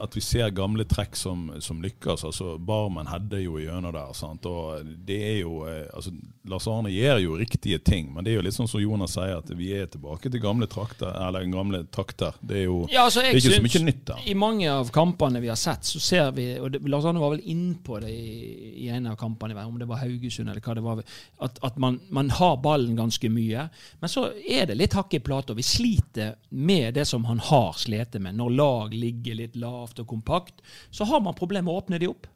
at 0.00 0.16
vi 0.16 0.22
ser 0.24 0.50
gamle 0.54 0.84
trekk 0.88 1.16
som, 1.16 1.48
som 1.60 1.82
lykkes? 1.82 2.24
altså 2.24 2.56
Barmen 2.58 3.08
hadde 3.10 3.42
jo 3.42 3.58
gjennom 3.60 3.92
der. 3.94 4.12
sant? 4.16 4.46
Og 4.46 4.84
det 5.06 5.18
er 5.32 5.38
jo, 5.42 5.62
eh, 5.68 5.86
altså 5.94 6.12
Lars 6.48 6.66
Arne 6.70 6.90
gjør 6.92 7.20
jo 7.22 7.36
riktige 7.38 7.78
ting, 7.78 8.12
men 8.14 8.24
det 8.24 8.32
er 8.32 8.38
jo 8.38 8.44
litt 8.46 8.56
sånn 8.56 8.70
som 8.70 8.82
Jonas 8.82 9.14
sier, 9.16 9.38
at 9.38 9.50
vi 9.56 9.70
er 9.76 9.88
tilbake 9.90 10.30
til 10.32 10.42
gamle 10.42 10.68
trakter. 10.70 11.12
eller 11.26 11.44
gamle 11.52 11.84
takter. 11.92 12.36
Det 12.40 12.62
er 12.62 12.66
jo 12.66 12.80
ja, 12.90 13.04
altså, 13.04 13.22
det 13.22 13.32
er 13.32 13.40
ikke 13.40 13.56
så 13.56 13.64
mye 13.66 13.84
nytt 13.88 14.04
der. 14.10 14.24
I 14.30 14.36
mange 14.38 14.70
av 14.72 14.92
kampene 14.94 15.42
vi 15.44 15.50
har 15.52 15.60
sett, 15.60 15.84
så 15.84 16.00
ser 16.02 16.32
vi 16.36 16.48
og 16.58 16.72
det, 16.72 16.82
Lars 16.88 17.06
Arne 17.08 17.22
var 17.22 17.34
vel 17.34 17.44
innpå 17.44 18.00
det 18.04 18.12
i, 18.12 18.74
i 18.84 18.88
en 18.94 19.10
av 19.12 19.18
kampene, 19.20 19.56
om 19.64 19.78
det 19.78 19.88
var 19.88 20.02
Haugesund 20.02 20.48
eller 20.48 20.64
hva 20.64 20.76
det 20.76 20.84
var, 20.84 21.02
at, 21.44 21.60
at 21.64 21.78
man, 21.80 22.00
man, 22.08 22.30
har 22.38 22.58
ballen 22.62 22.96
ganske 22.96 23.30
mye. 23.32 23.68
Men 24.00 24.12
så 24.12 24.28
er 24.44 24.68
det 24.68 24.78
litt 24.78 24.96
hakk 24.96 25.14
i 25.16 25.22
plata 25.24 25.56
vi 25.56 25.64
sliter 25.64 26.36
med 26.50 26.94
det 26.94 27.06
som 27.08 27.24
han 27.28 27.40
har 27.42 27.72
slitt 27.78 28.18
med. 28.20 28.36
Når 28.38 28.50
lag 28.50 28.94
ligger 28.94 29.38
litt 29.38 29.56
lavt 29.56 29.87
og 29.98 30.10
kompakt, 30.10 30.60
så 30.90 31.06
har 31.08 31.22
man 31.24 31.38
problemer 31.38 31.70
med 31.70 31.74
å 31.74 31.80
åpne 31.84 32.02
de 32.02 32.10
opp. 32.10 32.28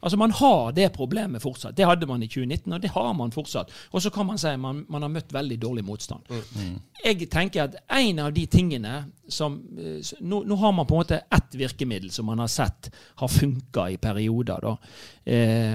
Altså 0.00 0.16
Man 0.16 0.30
har 0.30 0.72
det 0.72 0.92
problemet 0.94 1.42
fortsatt. 1.42 1.76
Det 1.76 1.86
hadde 1.86 2.06
man 2.06 2.22
i 2.22 2.28
2019, 2.28 2.72
og 2.72 2.82
det 2.82 2.90
har 2.94 3.12
man 3.18 3.32
fortsatt. 3.34 3.72
Og 3.90 4.02
så 4.02 4.10
kan 4.14 4.26
man 4.26 4.38
si 4.38 4.46
at 4.48 4.60
man, 4.60 4.84
man 4.88 5.02
har 5.02 5.10
møtt 5.10 5.32
veldig 5.34 5.58
dårlig 5.58 5.84
motstand. 5.84 6.22
Mm. 6.30 6.76
Jeg 7.04 7.30
tenker 7.30 7.64
at 7.64 7.80
en 7.98 8.18
av 8.22 8.32
de 8.34 8.46
tingene 8.46 8.92
som 9.28 9.58
eh, 9.78 9.98
nå, 10.20 10.44
nå, 10.46 10.58
har 10.62 10.72
man 10.72 10.86
på 10.86 10.94
en 10.94 11.02
måte 11.02 11.20
ett 11.34 11.58
virkemiddel 11.58 12.12
som 12.14 12.30
man 12.30 12.38
har 12.38 12.50
sett 12.52 12.92
har 13.18 13.28
funka 13.28 13.88
i 13.90 13.98
perioder. 13.98 14.62
da. 14.62 14.76
Eh, 15.24 15.74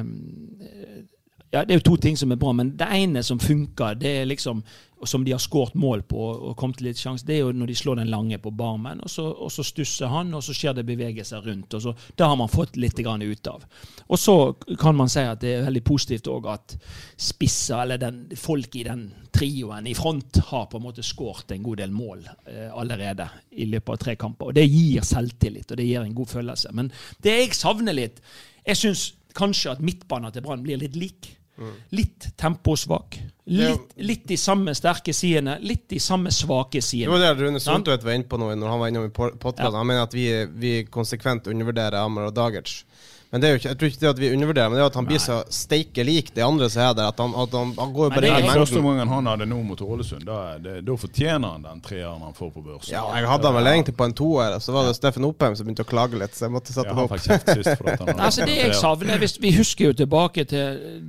ja, 1.54 1.62
Det 1.66 1.76
er 1.76 1.80
jo 1.80 1.90
to 1.92 1.98
ting 2.02 2.18
som 2.18 2.32
er 2.34 2.40
bra, 2.42 2.52
men 2.56 2.74
det 2.78 2.88
ene 2.90 3.22
som 3.24 3.40
funker, 3.40 3.96
det 4.00 4.18
er 4.22 4.26
liksom 4.30 4.64
som 5.06 5.24
de 5.24 5.32
har 5.32 5.42
skåret 5.42 5.76
mål 5.76 6.02
på 6.08 6.20
og 6.32 6.54
kommet 6.58 6.78
til 6.80 6.88
litt 6.88 7.00
sjanse, 7.00 7.26
det 7.28 7.36
er 7.36 7.42
jo 7.44 7.54
når 7.56 7.72
de 7.72 7.76
slår 7.76 8.00
den 8.00 8.12
lange 8.12 8.38
på 8.40 8.54
barmen, 8.56 9.02
og 9.04 9.12
så, 9.12 9.26
og 9.28 9.52
så 9.52 9.66
stusser 9.68 10.12
han, 10.12 10.34
og 10.36 10.44
så 10.46 10.56
skjer 10.56 10.78
det 10.78 10.86
bevegelser 10.88 11.44
rundt. 11.44 11.74
og 11.74 11.82
så, 11.84 11.94
Det 12.16 12.26
har 12.26 12.38
man 12.40 12.52
fått 12.52 12.78
litt 12.80 13.00
ut 13.00 13.48
av. 13.48 13.66
Og 14.08 14.20
så 14.20 14.54
kan 14.80 14.96
man 14.96 15.10
si 15.10 15.20
at 15.20 15.42
det 15.42 15.58
er 15.58 15.66
veldig 15.66 15.84
positivt 15.84 16.28
òg 16.32 16.48
at 16.54 16.78
spisser, 17.18 17.82
eller 17.82 17.98
den, 17.98 18.22
folk 18.38 18.76
i 18.76 18.86
den 18.88 19.12
trioen 19.34 19.88
i 19.88 19.94
front, 19.94 20.40
har 20.50 20.70
på 20.72 20.78
en 20.78 20.88
måte 20.88 21.04
skåret 21.04 21.52
en 21.52 21.64
god 21.64 21.78
del 21.78 21.92
mål 21.92 22.24
eh, 22.48 22.72
allerede 22.72 23.28
i 23.52 23.66
løpet 23.66 23.94
av 23.94 24.02
tre 24.06 24.16
kamper. 24.16 24.52
Og 24.52 24.56
det 24.56 24.70
gir 24.70 25.04
selvtillit, 25.04 25.70
og 25.72 25.78
det 25.78 25.88
gir 25.90 26.02
en 26.02 26.16
god 26.16 26.32
følelse. 26.38 26.72
Men 26.74 26.92
det 27.20 27.38
jeg 27.40 27.54
savner 27.58 27.94
litt 27.94 28.22
Jeg 28.64 28.78
syns 28.80 29.02
kanskje 29.36 29.74
at 29.74 29.82
midtbanen 29.84 30.32
til 30.32 30.44
Brann 30.46 30.62
blir 30.64 30.78
litt 30.80 30.96
lik. 30.96 31.34
Litt 31.94 32.32
temposvak. 32.40 33.20
Litt, 33.46 33.94
litt, 34.00 34.24
de 34.28 34.38
samme 34.40 34.74
sterke 34.76 35.14
sidene, 35.14 35.58
litt 35.62 35.86
de 35.92 36.00
samme 36.02 36.32
svake 36.32 36.82
sidene. 36.82 37.12
Det 37.12 37.14
var 37.14 37.36
det 37.36 37.44
Rune 37.44 37.60
Soltvedt 37.62 38.06
var 38.08 38.16
inne 38.16 38.30
på 38.30 38.40
nå 38.40 38.48
når 38.56 38.72
han 38.72 38.80
var 38.82 38.92
innom 38.92 39.10
i 39.10 39.12
podkasten. 39.14 39.68
Ja. 39.68 39.74
Han 39.78 39.90
mener 39.90 40.08
at 40.08 40.16
vi, 40.16 40.28
vi 40.48 40.74
konsekvent 40.90 41.50
undervurderer 41.52 42.00
Amar 42.00 42.30
og 42.32 42.38
Dagerts. 42.38 42.82
Men 43.34 43.42
det 43.42 43.48
er 43.48 43.56
jo 43.56 43.58
ikke, 43.58 43.70
jeg 43.72 43.78
tror 43.82 43.90
ikke 43.90 44.02
det 44.04 44.10
at 44.12 44.20
vi 44.22 44.28
undervurderer, 44.30 44.70
men 44.70 44.78
det 44.78 44.82
er 44.84 44.90
at 44.92 44.98
han 45.00 45.08
blir 45.10 45.22
så 45.22 45.36
steike 45.50 46.04
lik 46.06 46.28
de 46.36 46.44
andre 46.46 46.68
som 46.70 46.84
er 46.84 46.92
der. 47.00 47.08
At 47.10 47.22
han, 47.24 47.32
at 47.42 47.56
han, 47.58 47.72
han 47.80 47.94
går 47.96 48.06
jo 48.06 48.10
bare 48.14 48.30
i 48.30 48.44
Første 48.46 48.82
gangen 48.86 49.10
han 49.10 49.30
hadde 49.32 49.48
nå 49.50 49.58
mot 49.66 49.80
Ålesund, 49.82 50.22
da, 50.28 50.36
det, 50.62 50.76
da 50.86 50.98
fortjener 51.02 51.56
han 51.56 51.66
den 51.66 51.82
treeren 51.82 52.22
han 52.22 52.36
får 52.38 52.52
på 52.54 52.62
børsen. 52.62 52.94
Ja, 52.94 53.02
jeg 53.18 53.26
hadde 53.32 53.50
han 53.50 53.58
vel 53.58 53.72
egentlig 53.72 53.96
på 53.98 54.06
en 54.06 54.14
toer, 54.20 54.60
så 54.62 54.76
var 54.76 54.86
det 54.86 54.94
Steffen 55.00 55.26
Oppheim 55.26 55.58
som 55.58 55.66
begynte 55.66 55.82
å 55.82 55.90
klage 55.90 56.20
litt, 56.22 56.38
så 56.38 56.46
jeg 56.46 56.54
måtte 56.54 56.76
sette 56.76 56.94
ja, 56.94 57.00
han 57.00 57.10
opp. 57.10 58.22
altså, 58.28 58.46
det 58.46 58.60
jeg 58.60 58.78
savner, 58.78 59.26
Vi 59.48 59.56
husker 59.58 59.90
jo 59.90 59.98
tilbake 60.04 60.46
til 60.54 61.02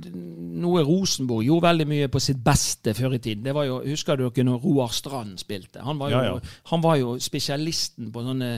noe 0.65 0.81
Rosenborg 0.87 1.45
gjorde 1.45 1.67
veldig 1.67 1.87
mye 1.93 2.09
på 2.09 2.23
sitt 2.23 2.41
beste 2.41 2.95
før 2.97 3.19
i 3.19 3.21
tiden. 3.21 3.45
Det 3.45 3.53
var 3.53 3.69
jo, 3.69 3.83
Husker 3.85 4.17
dere 4.17 4.47
når 4.49 4.65
Roar 4.65 4.97
Strand 4.97 5.37
spilte? 5.41 5.83
Han 5.85 6.01
var 6.01 6.09
jo, 6.09 6.25
ja, 6.25 6.33
ja. 6.33 6.57
Han 6.71 6.81
var 6.81 6.97
jo 6.97 7.15
spesialisten 7.21 8.09
på 8.15 8.25
sånne 8.25 8.51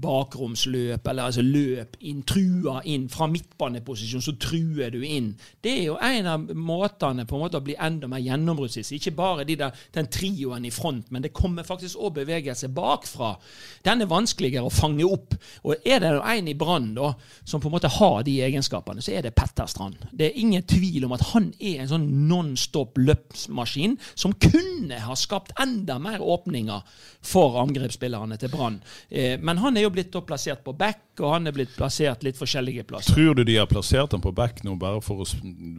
bakromsløp, 0.00 1.06
eller 1.08 1.28
altså 1.28 1.42
løp 1.44 1.96
inn, 2.00 2.22
trua 2.26 2.80
inn. 2.90 3.08
Fra 3.12 3.28
midtbaneposisjon 3.30 4.24
så 4.24 4.34
truer 4.40 4.92
du 4.94 5.00
inn. 5.04 5.32
Det 5.64 5.72
er 5.78 5.84
jo 5.88 5.98
en 6.02 6.28
av 6.30 6.46
måtene 6.54 7.26
på 7.28 7.36
en 7.36 7.44
måte 7.44 7.60
å 7.60 7.64
bli 7.64 7.76
enda 7.78 8.08
mer 8.10 8.22
gjennombruddsvis. 8.24 8.94
Ikke 8.98 9.14
bare 9.16 9.46
de 9.48 9.58
der, 9.60 9.84
den 9.94 10.10
trioen 10.12 10.66
i 10.66 10.72
front, 10.74 11.10
men 11.14 11.24
det 11.24 11.34
kommer 11.36 11.66
faktisk 11.66 12.00
òg 12.00 12.20
bevegelse 12.20 12.70
bakfra. 12.74 13.34
Den 13.84 14.04
er 14.04 14.10
vanskeligere 14.10 14.68
å 14.68 14.74
fange 14.74 15.06
opp. 15.06 15.36
Og 15.64 15.76
er 15.84 16.02
det 16.02 16.14
en 16.18 16.48
i 16.50 16.56
Brann 16.58 16.92
som 17.44 17.60
på 17.60 17.68
en 17.68 17.74
måte 17.74 17.90
har 17.90 18.22
de 18.26 18.36
egenskapene, 18.44 19.02
så 19.02 19.14
er 19.16 19.24
det 19.24 19.34
Petter 19.36 19.66
Strand. 19.70 19.96
Det 20.12 20.28
er 20.28 20.40
ingen 20.40 20.62
tvil 20.68 21.06
om 21.06 21.14
at 21.16 21.24
han 21.32 21.50
er 21.58 21.82
en 21.82 21.90
sånn 21.90 22.06
non-stop 22.28 22.98
løpsmaskin 23.00 23.96
som 24.14 24.34
kunne 24.36 25.00
ha 25.04 25.16
skapt 25.18 25.54
enda 25.60 25.98
mer 26.02 26.22
åpninger 26.22 26.84
for 27.24 27.58
angrepsspillerne 27.62 28.38
til 28.40 28.52
Brann. 28.52 28.80
Eh, 29.08 29.38
men 29.40 29.58
han 29.62 29.73
er 29.76 29.84
jo 29.86 29.90
blitt 29.94 30.14
plassert 30.26 30.62
på 30.64 30.72
back, 30.76 31.02
og 31.20 31.30
han 31.32 31.48
er 31.48 31.54
blitt 31.56 31.72
plassert 31.76 32.24
litt 32.26 32.38
forskjellige 32.38 32.84
plasser. 32.88 33.14
Tror 33.16 33.36
du 33.38 33.42
de 33.46 33.56
har 33.56 33.68
plassert 33.70 34.12
ham 34.16 34.22
på 34.24 34.32
back 34.34 34.62
nå 34.66 34.74
bare 34.80 35.00
for 35.04 35.24
å 35.24 35.26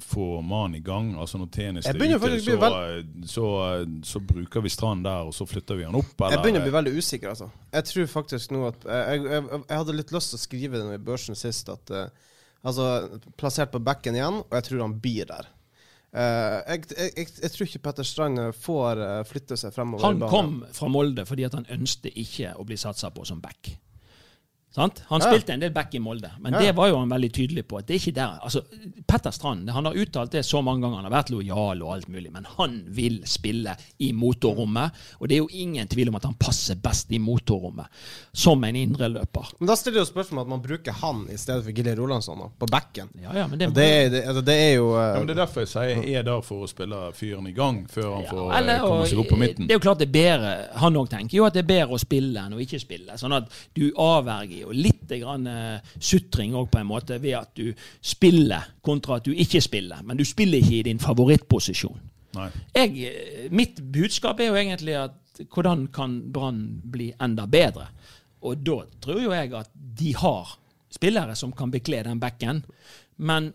få 0.04 0.28
mannen 0.42 0.80
i 0.80 0.84
gang? 0.86 1.14
Altså 1.20 1.40
når 1.42 1.50
tjeneste 1.56 1.94
er 1.94 2.00
ute, 2.00 2.40
så, 2.44 2.60
så, 2.60 2.70
så, 3.34 3.48
så, 4.12 4.24
bruker 4.26 4.66
vi 4.66 4.74
Strand 4.74 5.08
der, 5.08 5.28
og 5.30 5.36
så 5.36 5.48
flytter 5.50 5.80
vi 5.80 5.88
han 5.88 5.98
opp? 6.00 6.14
Eller? 6.20 6.38
Jeg 6.38 6.46
begynner 6.46 6.64
å 6.64 6.68
bli 6.70 6.76
veldig 6.78 6.96
usikker, 7.00 7.34
altså. 7.34 7.50
Jeg 7.76 7.90
tror 7.92 8.14
faktisk 8.14 8.56
nå 8.56 8.64
at 8.70 8.88
Jeg, 8.88 9.26
jeg, 9.26 9.44
jeg 9.58 9.82
hadde 9.82 9.98
litt 10.00 10.16
lyst 10.16 10.34
til 10.34 10.40
å 10.40 10.46
skrive 10.46 10.82
det 10.82 11.00
i 11.00 11.04
børsen 11.12 11.38
sist, 11.40 11.70
at 11.74 11.94
uh, 11.96 12.32
altså 12.66 12.90
plassert 13.40 13.74
på 13.74 13.84
backen 13.84 14.18
igjen, 14.18 14.42
og 14.46 14.58
jeg 14.60 14.70
tror 14.70 14.88
han 14.88 14.98
blir 15.02 15.30
der. 15.30 15.52
Uh, 16.16 16.62
jeg, 16.72 16.86
jeg, 16.96 17.28
jeg, 17.42 17.52
tror 17.52 17.68
ikke 17.68 17.82
Petter 17.90 18.08
Strand 18.08 18.40
får 18.56 19.02
uh, 19.04 19.24
flytte 19.28 19.58
seg 19.60 19.74
fremover. 19.76 20.06
Han 20.06 20.22
kom 20.32 20.54
fra 20.72 20.88
Molde 20.88 21.26
fordi 21.28 21.50
han 21.50 21.68
ønsket 21.76 22.16
ikke 22.16 22.54
å 22.56 22.64
bli 22.68 22.78
satsa 22.80 23.12
på 23.12 23.26
som 23.28 23.42
back. 23.44 23.74
Sant? 24.76 25.04
Han 25.08 25.22
Ja. 25.24 25.30
spilte 25.30 25.54
en 25.54 25.62
del 25.64 25.72
back 25.72 25.94
i 25.96 26.00
Molde, 26.04 26.30
men 26.44 26.52
Ja. 26.54 26.60
det 26.60 26.76
var 26.76 26.90
jo 26.90 26.98
han 27.00 27.10
veldig 27.10 27.32
tydelig 27.32 27.64
på. 27.68 27.78
at 27.80 27.88
det 27.88 27.96
er 27.96 28.00
ikke 28.00 28.16
der. 28.16 28.40
Altså, 28.44 28.62
Petter 29.08 29.32
Strand 29.32 29.70
han 29.70 29.86
har 29.86 29.94
uttalt 29.94 30.32
det 30.32 30.44
så 30.46 30.62
mange 30.62 30.82
ganger. 30.84 30.96
Han 31.02 31.06
har 31.12 31.24
vært 31.24 31.30
lojal 31.32 31.82
og 31.84 31.94
alt 31.94 32.10
mulig, 32.10 32.32
men 32.34 32.46
han 32.58 32.84
vil 32.90 33.22
spille 33.26 33.76
i 34.00 34.12
motorrommet. 34.12 34.92
Og 35.22 35.30
det 35.30 35.36
er 35.38 35.44
jo 35.44 35.48
ingen 35.52 35.88
tvil 35.88 36.10
om 36.10 36.16
at 36.16 36.24
han 36.26 36.34
passer 36.34 36.76
best 36.76 37.12
i 37.12 37.18
motorrommet 37.20 37.86
som 38.34 38.64
en 38.64 38.76
indreløper. 38.76 39.54
Men 39.60 39.68
da 39.68 39.76
stiller 39.76 40.00
jo 40.04 40.06
spørsmålet 40.06 40.42
at 40.42 40.48
man 40.50 40.62
bruker 40.62 40.92
han 40.92 41.28
i 41.32 41.38
stedet 41.38 41.64
for 41.64 41.72
Gilly 41.72 41.96
Rolandsson 41.96 42.52
på 42.60 42.68
backen. 42.68 43.08
Ja, 43.22 43.32
ja, 43.34 43.48
men 43.48 43.60
det, 43.60 43.74
det, 43.74 43.86
er- 44.06 44.10
det, 44.10 44.24
altså, 44.28 44.44
det 44.44 44.56
er 44.60 44.76
jo 44.76 44.90
uh, 44.92 45.00
Ja, 45.00 45.20
men 45.20 45.28
Det 45.28 45.38
er 45.38 45.46
derfor 45.46 45.62
jeg 45.62 45.68
sier 45.70 46.04
jeg 46.04 46.14
er 46.20 46.24
der 46.24 46.42
for 46.42 46.66
å 46.66 46.68
spille 46.70 47.00
fyren 47.14 47.48
i 47.48 47.54
gang, 47.56 47.86
før 47.88 48.16
han 48.16 48.26
får 48.26 48.54
eller, 48.58 48.76
eh, 48.76 48.80
komme 48.82 49.08
seg 49.08 49.20
opp 49.20 49.28
på 49.30 49.38
midten. 49.40 49.68
Det 49.68 49.72
er 49.72 49.80
jo 49.80 49.86
klart 49.88 50.00
det 50.00 50.10
er 50.10 50.12
bedre 50.20 50.80
Han 50.80 50.94
òg 50.96 51.10
tenker 51.10 51.38
jo 51.38 51.46
at 51.46 51.54
det 51.54 51.64
er 51.64 51.68
bedre 51.68 51.96
å 51.96 52.00
spille 52.00 52.36
enn 52.44 52.54
å 52.54 52.60
ikke 52.60 52.80
spille. 52.82 53.14
Sånn 53.18 53.34
at 53.34 53.48
du 53.74 53.92
avverger 53.98 54.65
jo 54.66 54.76
litt 54.76 55.08
grann, 55.22 55.48
eh, 55.48 55.94
sutring 56.00 56.56
òg, 56.56 56.70
på 56.72 56.82
en 56.82 56.90
måte, 56.90 57.20
ved 57.22 57.38
at 57.40 57.54
du 57.56 57.72
spiller 58.02 58.72
kontra 58.86 59.20
at 59.20 59.28
du 59.28 59.34
ikke 59.34 59.62
spiller. 59.62 60.04
Men 60.04 60.18
du 60.18 60.26
spiller 60.26 60.62
ikke 60.62 60.80
i 60.80 60.86
din 60.90 61.00
favorittposisjon. 61.00 62.12
Jeg, 62.76 62.98
eh, 63.00 63.50
mitt 63.52 63.80
budskap 63.94 64.40
er 64.40 64.52
jo 64.52 64.60
egentlig 64.60 64.96
at 65.00 65.46
hvordan 65.52 65.88
kan 65.94 66.32
Brann 66.32 66.82
bli 66.84 67.14
enda 67.22 67.46
bedre? 67.46 67.88
Og 68.42 68.58
da 68.64 68.82
tror 69.02 69.22
jo 69.22 69.32
jeg 69.32 69.54
at 69.54 69.70
de 69.74 70.16
har 70.16 70.58
spillere 70.92 71.36
som 71.36 71.52
kan 71.52 71.72
bekle 71.72 72.04
den 72.04 72.20
bekken. 72.20 72.64
Men 73.18 73.54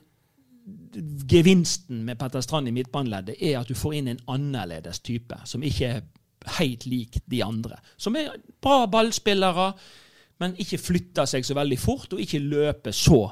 gevinsten 1.31 2.05
med 2.05 2.18
Petter 2.18 2.40
Strand 2.40 2.68
i 2.68 2.75
midtbaneleddet 2.75 3.37
er 3.40 3.61
at 3.61 3.68
du 3.68 3.75
får 3.75 3.99
inn 3.99 4.11
en 4.12 4.23
annerledes 4.31 5.01
type, 5.07 5.37
som 5.44 5.62
ikke 5.62 5.87
er 5.87 6.03
helt 6.59 6.87
lik 6.87 7.20
de 7.31 7.42
andre. 7.44 7.81
Som 7.96 8.16
er 8.16 8.37
bra 8.62 8.85
ballspillere, 8.90 9.73
men 10.40 10.57
ikke 10.61 10.81
flytter 10.81 11.29
seg 11.29 11.44
så 11.46 11.57
veldig 11.59 11.79
fort, 11.81 12.12
og 12.14 12.22
ikke 12.22 12.40
løper 12.42 12.94
så 12.96 13.26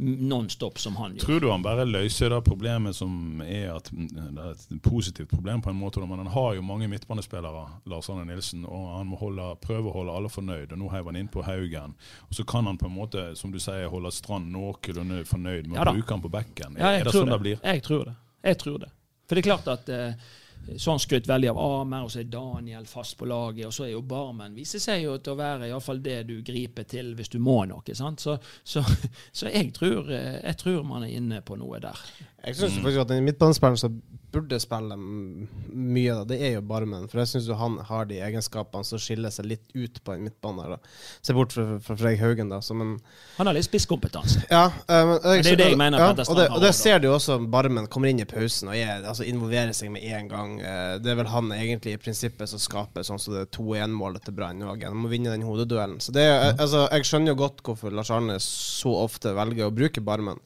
nonstop 0.00 0.78
som 0.78 0.96
han 0.96 1.14
gjør. 1.14 1.24
Tror 1.24 1.40
du 1.40 1.50
han 1.50 1.62
bare 1.62 1.84
løser 1.84 2.32
det 2.32 2.38
problemet 2.46 2.96
som 2.96 3.42
er 3.44 3.74
at 3.74 3.90
mm, 3.92 4.06
det 4.36 4.44
er 4.46 4.54
et 4.54 4.82
positivt 4.82 5.28
problem 5.28 5.60
på 5.60 5.70
en 5.70 5.76
måte, 5.76 6.00
men 6.00 6.22
han 6.22 6.30
har 6.32 6.54
jo 6.56 6.64
mange 6.64 6.88
midtbanespillere, 6.88 7.66
Lars 7.90 8.08
Arne 8.10 8.24
Nilsen, 8.24 8.64
og 8.64 8.86
han 8.96 9.10
må 9.10 9.18
holde, 9.20 9.50
prøve 9.60 9.90
å 9.90 9.96
holde 9.98 10.14
alle 10.16 10.32
fornøyd. 10.32 10.72
og 10.72 10.80
Nå 10.80 10.88
heiv 10.94 11.10
han 11.10 11.20
inn 11.20 11.28
på 11.32 11.44
Haugen. 11.44 11.96
Og 12.28 12.38
så 12.38 12.46
kan 12.48 12.66
han 12.70 12.80
på 12.80 12.88
en 12.88 12.96
måte, 12.96 13.26
som 13.36 13.52
du 13.52 13.60
sier, 13.60 13.90
holde 13.92 14.12
Strand 14.14 14.48
noenlunde 14.54 15.24
fornøyd 15.28 15.68
med 15.68 15.80
Ja 15.80 15.84
å 15.84 15.94
bruke 15.98 16.16
han 16.16 16.24
på 16.24 16.32
bekken. 16.32 16.80
Ja, 16.80 16.94
er 16.96 17.04
det 17.04 17.14
sånn 17.14 17.28
det 17.28 17.36
det. 17.36 17.44
blir? 17.44 17.60
Jeg 17.60 17.84
tror 17.84 18.08
det. 18.08 18.16
Jeg 18.48 18.62
tror 18.64 18.80
det. 18.86 18.92
For 19.28 19.36
det 19.36 19.44
er 19.44 19.50
klart 19.50 19.68
at 19.70 19.92
eh, 19.92 20.30
så 20.76 20.90
han 20.90 21.00
skrøt 21.02 21.28
veldig 21.28 21.50
av 21.50 21.58
Amer, 21.58 22.04
og 22.04 22.12
så 22.12 22.20
er 22.20 22.28
Daniel 22.30 22.86
fast 22.86 23.16
på 23.18 23.26
laget, 23.28 23.66
og 23.66 23.74
så 23.74 23.86
er 23.86 23.94
jo 23.94 24.02
Barmen 24.06 24.54
viser 24.54 24.82
seg 24.82 25.04
jo 25.04 25.16
til 25.18 25.34
å 25.34 25.40
være 25.40 25.70
iallfall 25.70 26.02
det 26.04 26.22
du 26.28 26.36
griper 26.46 26.86
til 26.88 27.14
hvis 27.18 27.32
du 27.32 27.38
må 27.42 27.62
noe. 27.70 27.96
sant? 27.96 28.20
Så, 28.20 28.36
så, 28.62 28.84
så 29.38 29.50
jeg, 29.50 29.72
tror, 29.76 30.10
eh, 30.12 30.38
jeg 30.44 30.60
tror 30.60 30.84
man 30.86 31.06
er 31.06 31.16
inne 31.16 31.42
på 31.42 31.58
noe 31.60 31.80
der. 31.82 32.04
Jeg 32.40 32.56
syns 32.56 32.78
faktisk 32.80 33.02
at 33.02 33.10
den 33.10 33.26
midtbanespilleren 33.26 33.80
som 33.80 34.00
burde 34.30 34.60
spille 34.62 34.96
mye, 34.96 36.12
da, 36.14 36.22
det 36.24 36.38
er 36.38 36.54
jo 36.54 36.62
Barmen. 36.64 37.08
For 37.10 37.20
jeg 37.20 37.32
syns 37.32 37.48
han 37.58 37.76
har 37.88 38.06
de 38.08 38.20
egenskapene 38.22 38.86
som 38.86 39.00
skiller 39.02 39.32
seg 39.34 39.48
litt 39.50 39.74
ut 39.74 39.98
på 40.04 40.14
en 40.14 40.22
midtbane. 40.24 40.68
da. 40.70 40.78
Se 41.20 41.34
bort 41.36 41.52
fra, 41.52 41.66
fra 41.84 41.96
Freg 41.98 42.20
Haugen, 42.22 42.52
da. 42.52 42.60
Som 42.64 42.80
en 42.84 42.92
Han 43.36 43.50
har 43.50 43.56
litt 43.56 43.66
spisskompetanse. 43.66 44.44
Ja, 44.48 44.70
men, 44.88 45.16
jeg, 45.18 45.20
Men 45.22 45.42
det 45.42 45.50
er 45.50 45.56
jo 45.56 45.60
det 45.62 45.68
jeg 45.72 45.80
mener 45.82 46.04
ja, 46.04 46.10
og 46.14 46.38
det, 46.38 46.46
og 46.48 46.64
det 46.64 46.72
ser 46.78 47.02
du 47.02 47.10
jo 47.10 47.16
også 47.16 47.40
Barmen 47.50 47.88
kommer 47.90 48.12
inn 48.12 48.22
i 48.22 48.28
pausen 48.28 48.70
og 48.70 48.78
er, 48.78 49.02
altså, 49.02 49.26
involverer 49.28 49.74
seg 49.76 49.92
med 49.92 50.06
en 50.06 50.30
gang. 50.30 50.49
Eh, 50.58 50.96
Det 50.98 51.12
er 51.12 51.18
vel 51.20 51.28
han 51.30 51.52
egentlig 51.54 51.92
i 51.94 52.00
prinsippet 52.02 52.48
som 52.50 52.58
skaper 52.58 53.04
sånn 53.06 53.20
som 53.22 53.34
det 53.36 53.46
2-1-målet 53.54 54.24
til 54.26 54.34
Brann 54.34 54.62
òg. 54.66 54.82
Han 54.88 54.96
må 55.04 55.08
vinne 55.12 55.30
den 55.30 55.44
hodeduellen. 55.46 56.00
Så 56.02 56.10
det, 56.16 56.24
er- 56.26 56.56
altså, 56.56 56.88
jeg 56.90 57.06
skjønner 57.06 57.34
jo 57.34 57.40
godt 57.44 57.62
hvorfor 57.62 57.94
Lars 57.94 58.10
Arne 58.10 58.38
så 58.42 58.92
ofte 59.04 59.34
velger 59.36 59.68
å 59.68 59.74
bruke 59.74 60.00
Barmen. 60.02 60.40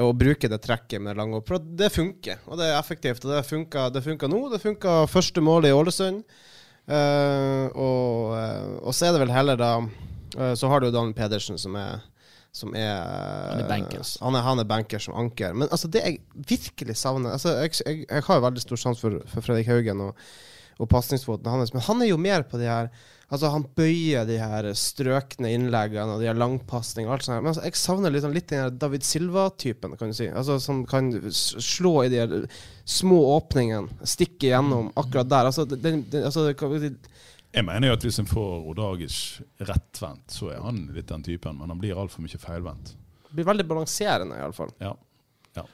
Og 0.00 0.14
bruke 0.16 0.48
det 0.48 0.62
trekket 0.64 1.02
med 1.02 1.12
det 1.12 1.18
lange 1.20 1.36
opp. 1.36 1.48
For 1.50 1.58
det 1.58 1.90
funker, 1.92 2.38
og 2.46 2.56
det 2.60 2.70
er 2.70 2.78
effektivt. 2.78 3.24
Og 3.26 3.34
det 3.34 3.42
funka, 3.44 3.90
det 3.92 4.04
funka 4.06 4.28
nå. 4.30 4.38
Det 4.54 4.62
funka 4.62 5.02
første 5.10 5.42
målet 5.44 5.68
i 5.68 5.76
Ålesund. 5.76 6.22
Uh, 6.88 7.68
og, 7.78 8.32
eh, 8.34 8.70
og 8.82 8.90
så 8.96 9.06
er 9.06 9.12
det 9.14 9.20
vel 9.22 9.30
heller 9.30 9.54
da 9.60 9.68
uh, 9.78 10.54
Så 10.58 10.66
har 10.66 10.80
du 10.82 10.88
Daniel 10.90 11.14
Pedersen 11.14 11.54
som 11.62 11.76
er 11.78 12.00
som 12.52 12.74
er 12.76 12.92
Han 12.92 13.62
er 13.64 13.68
bankers. 13.70 14.16
Han 14.20 14.36
er, 14.36 14.44
han 14.44 14.60
er 14.60 14.68
banker 14.68 15.00
som 15.02 15.16
anker. 15.16 15.54
Men 15.56 15.70
altså, 15.70 15.88
det 15.88 16.04
jeg 16.04 16.20
virkelig 16.48 16.98
savner 17.00 17.32
altså, 17.36 17.56
jeg, 17.62 17.78
jeg, 17.80 18.04
jeg 18.04 18.26
har 18.28 18.38
jo 18.38 18.44
veldig 18.46 18.64
stor 18.66 18.82
sans 18.82 19.00
for, 19.00 19.22
for 19.30 19.44
Fredrik 19.44 19.70
Haugen 19.72 20.04
og, 20.04 20.20
og 20.78 20.90
pasningsfoten 20.92 21.48
hans, 21.52 21.72
men 21.72 21.84
han 21.86 22.04
er 22.04 22.12
jo 22.12 22.20
mer 22.20 22.44
på 22.48 22.60
de 22.60 22.68
her 22.70 22.92
Altså, 23.32 23.48
han 23.48 23.62
bøyer 23.78 24.26
de 24.28 24.34
her 24.36 24.66
strøkne 24.76 25.54
innleggene 25.56 26.12
og 26.12 26.20
de 26.20 26.26
her 26.28 26.36
langpasningene 26.36 27.08
og 27.08 27.14
alt 27.14 27.24
sånt. 27.24 27.38
Men 27.38 27.48
altså, 27.54 27.62
jeg 27.64 27.78
savner 27.80 28.18
sånn, 28.20 28.34
litt 28.36 28.50
den 28.50 28.60
her 28.60 28.74
David 28.76 29.06
Silva-typen, 29.08 29.94
kan 29.96 30.12
du 30.12 30.16
si. 30.18 30.26
Altså, 30.28 30.58
som 30.60 30.82
kan 30.84 31.08
slå 31.32 31.94
i 32.02 32.10
de 32.12 32.18
her 32.20 32.34
små 32.84 33.22
åpningene, 33.38 34.04
stikke 34.04 34.50
gjennom 34.50 34.90
akkurat 35.00 35.32
der. 35.32 35.48
Altså, 35.48 35.64
den, 35.64 36.04
den, 36.12 36.26
altså, 36.28 36.44
Jeg 37.52 37.66
mener 37.68 37.90
jo 37.90 37.94
at 37.98 38.04
hvis 38.06 38.16
en 38.22 38.28
får 38.28 38.52
Rodagic 38.64 39.16
rettvendt, 39.68 40.32
så 40.32 40.54
er 40.54 40.60
han 40.64 40.86
litt 40.94 41.10
den 41.10 41.24
typen, 41.26 41.58
men 41.60 41.68
han 41.68 41.80
blir 41.80 41.98
altfor 42.00 42.24
mye 42.24 42.40
feilvendt. 42.40 42.94
det 43.28 43.36
blir 43.36 43.48
veldig 43.48 43.66
balanserende, 43.68 44.38
iallfall. 44.40 44.72
Ja. 44.80 44.94
ja. 45.58 45.66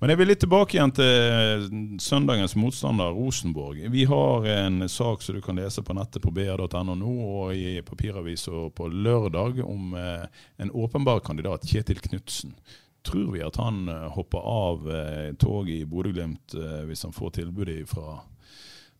Men 0.00 0.10
jeg 0.10 0.18
vil 0.18 0.30
litt 0.32 0.42
tilbake 0.42 0.74
igjen 0.74 0.94
til 0.98 1.68
søndagens 2.02 2.56
motstander, 2.58 3.14
Rosenborg. 3.14 3.78
Vi 3.94 4.04
har 4.10 4.48
en 4.56 4.88
sak 4.90 5.22
som 5.22 5.38
du 5.38 5.42
kan 5.42 5.58
lese 5.62 5.86
på 5.86 5.94
nettet 5.94 6.22
på 6.22 6.34
br.no 6.34 6.98
nå 6.98 7.14
og 7.28 7.54
i 7.54 7.78
papiravisa 7.86 8.66
på 8.74 8.90
lørdag 8.90 9.62
om 9.62 9.94
eh, 9.94 10.26
en 10.66 10.74
åpenbar 10.74 11.22
kandidat, 11.22 11.66
Kjetil 11.70 12.02
Knutsen. 12.02 12.58
Tror 13.06 13.30
vi 13.36 13.42
at 13.46 13.62
han 13.62 13.84
eh, 13.88 14.06
hopper 14.16 14.42
av 14.42 14.88
eh, 14.90 15.34
toget 15.38 15.76
i 15.76 15.86
Bodø-Glimt 15.86 16.58
eh, 16.58 16.80
hvis 16.88 17.06
han 17.06 17.14
får 17.14 17.38
tilbudet 17.38 17.84
fra 17.86 18.18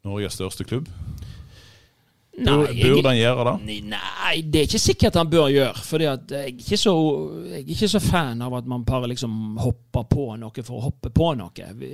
Norges 0.07 0.39
største 0.39 0.67
klubb? 0.69 0.87
Jeg- 2.45 2.83
burde 2.95 3.09
han 3.09 3.17
gjøre 3.17 3.45
det? 3.45 3.55
Nei, 3.67 3.81
Nei, 3.95 4.41
det 4.43 4.61
er 4.61 4.67
ikke 4.69 4.81
sikkert 4.83 5.15
han 5.15 5.31
bør 5.31 5.49
gjøre. 5.53 5.77
For 5.85 5.99
jeg, 5.99 6.19
jeg 6.31 6.45
er 6.45 7.65
ikke 7.65 7.89
så 7.89 8.01
fan 8.01 8.43
av 8.43 8.55
at 8.55 8.67
man 8.67 8.85
bare 8.85 9.09
liksom 9.09 9.57
hopper 9.59 10.05
på 10.05 10.27
noe 10.39 10.63
for 10.65 10.77
å 10.79 10.83
hoppe 10.89 11.11
på 11.11 11.33
noe. 11.37 11.51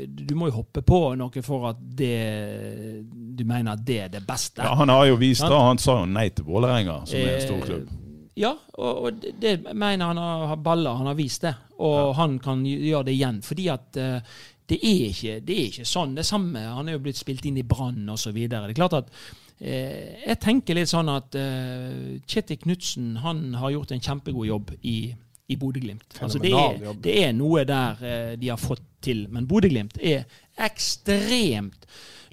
Du 0.06 0.34
må 0.34 0.46
jo 0.50 0.58
hoppe 0.62 0.82
på 0.82 1.16
noe 1.16 1.42
for 1.42 1.68
at 1.70 1.76
det 1.96 3.04
Du 3.36 3.44
mener 3.44 3.72
at 3.72 3.84
det 3.84 3.98
er 4.04 4.08
det 4.08 4.26
beste. 4.26 4.62
Ja, 4.62 4.74
han 4.74 4.88
har 4.88 5.06
jo 5.06 5.16
vist 5.16 5.40
det. 5.42 5.50
han 5.50 5.78
sa 5.78 6.00
jo 6.00 6.06
nei 6.06 6.28
til 6.30 6.44
Vålerenga, 6.44 7.02
som 7.06 7.18
er 7.18 7.34
en 7.36 7.40
stor 7.46 7.56
Eh, 7.60 7.66
klubb. 7.66 7.88
Ja, 8.36 8.54
og, 8.78 9.04
og 9.04 9.20
det- 9.20 9.34
det 9.40 9.74
mener 9.74 10.06
han 10.06 10.16
har 10.16 10.56
baller, 10.56 10.94
han 10.96 11.06
har 11.06 11.14
vist 11.14 11.42
det. 11.42 11.54
Og 11.78 12.14
han 12.16 12.38
kan 12.38 12.64
gjøre 12.64 13.04
det 13.06 13.14
igjen. 13.18 13.42
Fordi 13.42 13.68
at 13.68 13.96
eh, 13.96 14.20
det, 14.68 14.78
er 14.82 15.08
ikke, 15.10 15.40
det 15.44 15.56
er 15.58 15.66
ikke 15.70 15.84
sånn. 15.88 16.14
Det 16.14 16.24
samme, 16.24 16.58
han 16.58 16.88
er 16.88 16.92
jo 16.92 16.98
blitt 17.00 17.16
spilt 17.18 17.44
inn 17.46 17.58
i 17.58 17.62
Brann 17.62 18.06
osv. 18.08 18.32
Det 18.48 18.52
er 18.52 18.72
klart 18.72 18.92
at 18.94 19.08
Jeg 19.60 20.38
tenker 20.40 20.78
litt 20.78 20.88
sånn 20.88 21.10
at 21.12 21.36
eh, 21.36 22.20
Kjetil 22.24 22.60
Knutsen 22.62 23.18
han 23.20 23.42
har 23.60 23.74
gjort 23.74 23.90
en 23.92 24.00
kjempegod 24.00 24.48
jobb 24.48 24.70
i, 24.80 25.10
i 25.52 25.58
Bodø-Glimt. 25.60 26.16
Altså, 26.24 26.40
det, 26.40 26.54
det 27.04 27.16
er 27.26 27.34
noe 27.36 27.66
der 27.68 28.00
eh, 28.00 28.32
de 28.40 28.48
har 28.48 28.60
fått 28.60 28.86
til. 29.04 29.26
Men 29.28 29.48
Bodø-Glimt 29.50 30.00
er 30.00 30.24
ekstremt 30.60 31.84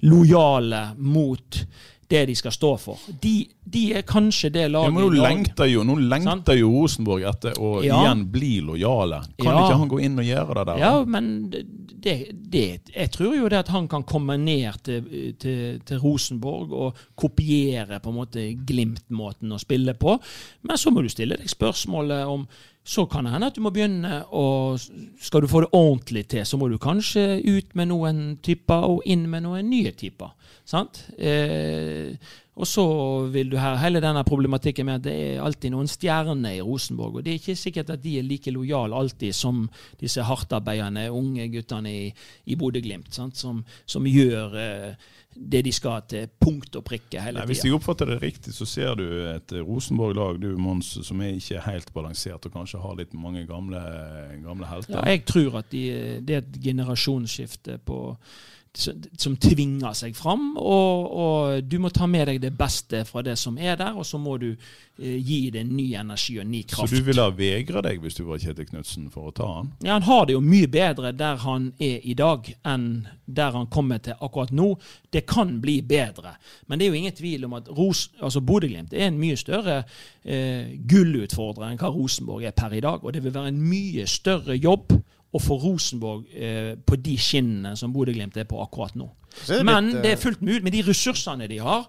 lojale 0.08 0.82
mot 0.96 1.60
det 2.08 2.22
de 2.26 2.34
skal 2.34 2.52
stå 2.54 2.70
for. 2.80 2.98
De, 3.20 3.34
de 3.68 3.82
er 3.98 4.02
kanskje 4.08 4.48
det 4.54 4.62
Ja, 4.62 4.68
laget 4.72 4.94
men 4.94 5.02
nå 5.04 5.10
lengter 5.20 5.68
jo, 5.68 5.82
nå 5.84 5.96
lengter 6.00 6.56
jo 6.56 6.70
Rosenborg 6.72 7.26
etter 7.28 7.58
å 7.60 7.82
Ja. 7.84 7.98
igjen 8.00 8.22
bli 8.32 8.60
lojale. 8.64 9.18
Kan 9.36 9.50
Ja. 9.52 9.66
ikke 9.66 9.78
han 9.78 9.88
gå 9.90 9.98
inn 10.06 10.18
og 10.18 10.24
gjøre 10.24 10.54
det 10.56 10.64
der? 10.70 10.78
Ja, 10.78 11.04
men 11.04 11.50
det, 11.50 11.62
det, 12.00 12.14
det 12.50 12.80
Jeg 12.96 13.10
tror 13.12 13.36
jo 13.36 13.48
det 13.48 13.58
at 13.58 13.68
han 13.68 13.88
kan 13.88 14.02
komme 14.08 14.38
ned 14.40 14.80
til, 14.82 15.34
til, 15.38 15.80
til 15.84 15.98
Rosenborg 16.00 16.72
og 16.72 16.96
kopiere 17.14 18.00
på 18.00 18.08
en 18.08 18.16
måte 18.22 18.46
Glimt-måten 18.66 19.52
å 19.52 19.58
spille 19.60 19.92
på. 19.94 20.18
Men 20.62 20.76
så 20.80 20.90
må 20.90 21.02
du 21.04 21.08
stille 21.12 21.36
deg 21.36 21.48
spørsmålet 21.52 22.24
om 22.26 22.46
så 22.88 23.04
kan 23.10 23.26
det 23.26 23.34
hende 23.34 23.50
at 23.50 23.56
du 23.58 23.60
må 23.60 23.72
begynne 23.74 24.22
og 24.32 24.80
Skal 25.20 25.44
du 25.44 25.50
få 25.50 25.60
det 25.64 25.74
ordentlig 25.76 26.24
til, 26.32 26.46
så 26.46 26.56
må 26.56 26.70
du 26.72 26.78
kanskje 26.80 27.42
ut 27.44 27.74
med 27.76 27.90
noen 27.90 28.20
typer 28.42 28.86
og 28.88 29.02
inn 29.04 29.26
med 29.28 29.44
noen 29.44 29.68
nye 29.68 29.92
typer. 29.92 30.32
Sant? 30.68 31.02
Eh, 31.18 32.16
og 32.58 32.66
så 32.66 32.84
vil 33.30 33.52
du 33.52 33.56
her 33.60 33.76
hele 33.78 34.00
denne 34.02 34.24
problematikken 34.26 34.86
med 34.88 34.98
at 34.98 35.04
det 35.06 35.14
er 35.14 35.42
alltid 35.46 35.70
noen 35.70 35.90
stjerner 35.90 36.56
i 36.56 36.64
Rosenborg. 36.64 37.20
Og 37.20 37.26
det 37.26 37.30
er 37.30 37.38
ikke 37.38 37.54
sikkert 37.58 37.92
at 37.94 38.02
de 38.02 38.16
er 38.18 38.26
like 38.26 38.50
lojale 38.50 38.98
alltid 38.98 39.36
som 39.36 39.68
disse 40.00 40.24
hardtarbeidende 40.26 41.06
unge 41.14 41.46
guttene 41.52 41.92
i, 41.92 42.08
i 42.50 42.58
Bodø-Glimt, 42.58 43.14
som, 43.14 43.62
som 43.86 44.10
gjør 44.10 44.58
eh, 44.58 45.06
det 45.38 45.62
de 45.68 45.72
skal 45.72 46.02
til 46.10 46.26
punkt 46.40 46.74
og 46.80 46.82
prikke 46.88 47.22
hele 47.22 47.38
tida. 47.38 47.46
hvis 47.46 47.62
jeg 47.62 47.76
oppfatter 47.76 48.10
det 48.10 48.18
riktig, 48.24 48.54
så 48.56 48.66
ser 48.66 48.98
du 48.98 49.06
et 49.28 49.54
Rosenborg-lag 49.54 50.42
du, 50.42 50.50
Mons, 50.58 50.96
som 51.06 51.22
er 51.22 51.38
ikke 51.38 51.62
helt 51.68 51.92
balansert, 51.94 52.48
og 52.48 52.58
kanskje 52.58 52.82
har 52.82 52.98
litt 52.98 53.14
mange 53.14 53.46
gamle, 53.46 53.82
gamle 54.42 54.66
helter. 54.66 54.98
Ja, 54.98 55.06
jeg 55.14 55.24
tror 55.30 55.60
at 55.62 55.70
de, 55.70 55.84
det 56.26 56.34
er 56.40 56.42
et 56.42 56.62
generasjonsskifte 56.64 57.78
på 57.86 58.00
som, 58.74 59.36
tvinger 59.36 59.94
seg 59.96 60.16
fram. 60.16 60.52
Og, 60.58 61.08
og, 61.08 61.64
du 61.64 61.78
må 61.82 61.90
ta 61.94 62.06
med 62.10 62.28
deg 62.30 62.40
det 62.42 62.52
beste 62.56 63.04
fra 63.08 63.22
det 63.26 63.36
som 63.40 63.58
er 63.58 63.78
der, 63.80 63.96
og 63.98 64.06
så 64.06 64.20
må 64.20 64.36
du 64.40 64.50
eh, 64.52 65.16
gi 65.16 65.50
det 65.54 65.64
ny 65.66 65.90
energi 65.98 66.38
og 66.40 66.46
ny 66.46 66.62
kraft. 66.68 66.92
Så 66.92 67.00
du 67.00 67.08
ville 67.08 67.24
ha 67.24 67.34
vegra 67.34 67.82
deg 67.84 68.02
hvis 68.02 68.18
du 68.18 68.24
var 68.28 68.40
Kjetil 68.42 68.68
Knutsen 68.68 69.08
for 69.14 69.30
å 69.30 69.34
ta 69.34 69.48
han? 69.58 69.72
Ja, 69.82 69.98
Han 69.98 70.06
har 70.08 70.28
det 70.28 70.36
jo 70.36 70.44
mye 70.44 70.70
bedre 70.70 71.12
der 71.16 71.42
han 71.44 71.72
er 71.78 72.04
i 72.04 72.14
dag, 72.18 72.48
enn 72.68 72.88
der 73.26 73.56
han 73.56 73.68
kommer 73.72 74.02
til 74.02 74.18
akkurat 74.20 74.54
nå. 74.54 74.72
Det 75.12 75.24
kan 75.28 75.58
bli 75.62 75.80
bedre. 75.82 76.36
Men 76.66 76.78
det 76.78 76.86
er 76.86 76.92
jo 76.92 77.02
ingen 77.02 77.18
tvil 77.18 77.44
om 77.48 77.58
at 77.58 77.68
Ros, 77.74 78.08
altså 78.20 78.44
Bodø-Glimt 78.44 78.94
er 78.94 79.08
en 79.08 79.20
mye 79.20 79.36
større 79.38 79.82
eh, 80.24 80.74
gullutfordrer 80.88 81.72
enn 81.72 81.80
hva 81.80 81.92
Rosenborg 81.92 82.46
er 82.48 82.56
per 82.56 82.76
i 82.76 82.84
dag. 82.84 83.04
Og 83.04 83.14
det 83.14 83.24
vil 83.24 83.34
være 83.34 83.52
en 83.52 83.62
mye 83.62 84.06
større 84.08 84.56
jobb 84.56 84.94
å 85.28 85.40
for 85.42 85.60
Rosenborg 85.60 86.28
eh, 86.32 86.74
på 86.80 86.96
de 87.04 87.16
skinnene 87.20 87.74
som 87.76 87.92
Bodø-Glimt 87.92 88.36
er 88.40 88.48
på 88.48 88.60
akkurat 88.62 88.96
nå. 88.96 89.10
Det 89.46 89.64
men 89.66 89.92
litt, 89.92 90.02
det 90.02 90.12
eh, 90.12 90.16
er 90.16 90.22
fullt 90.22 90.40
mulig 90.44 90.62
med 90.66 90.74
de 90.74 90.84
ressursene 90.88 91.50
de 91.50 91.60
har. 91.62 91.84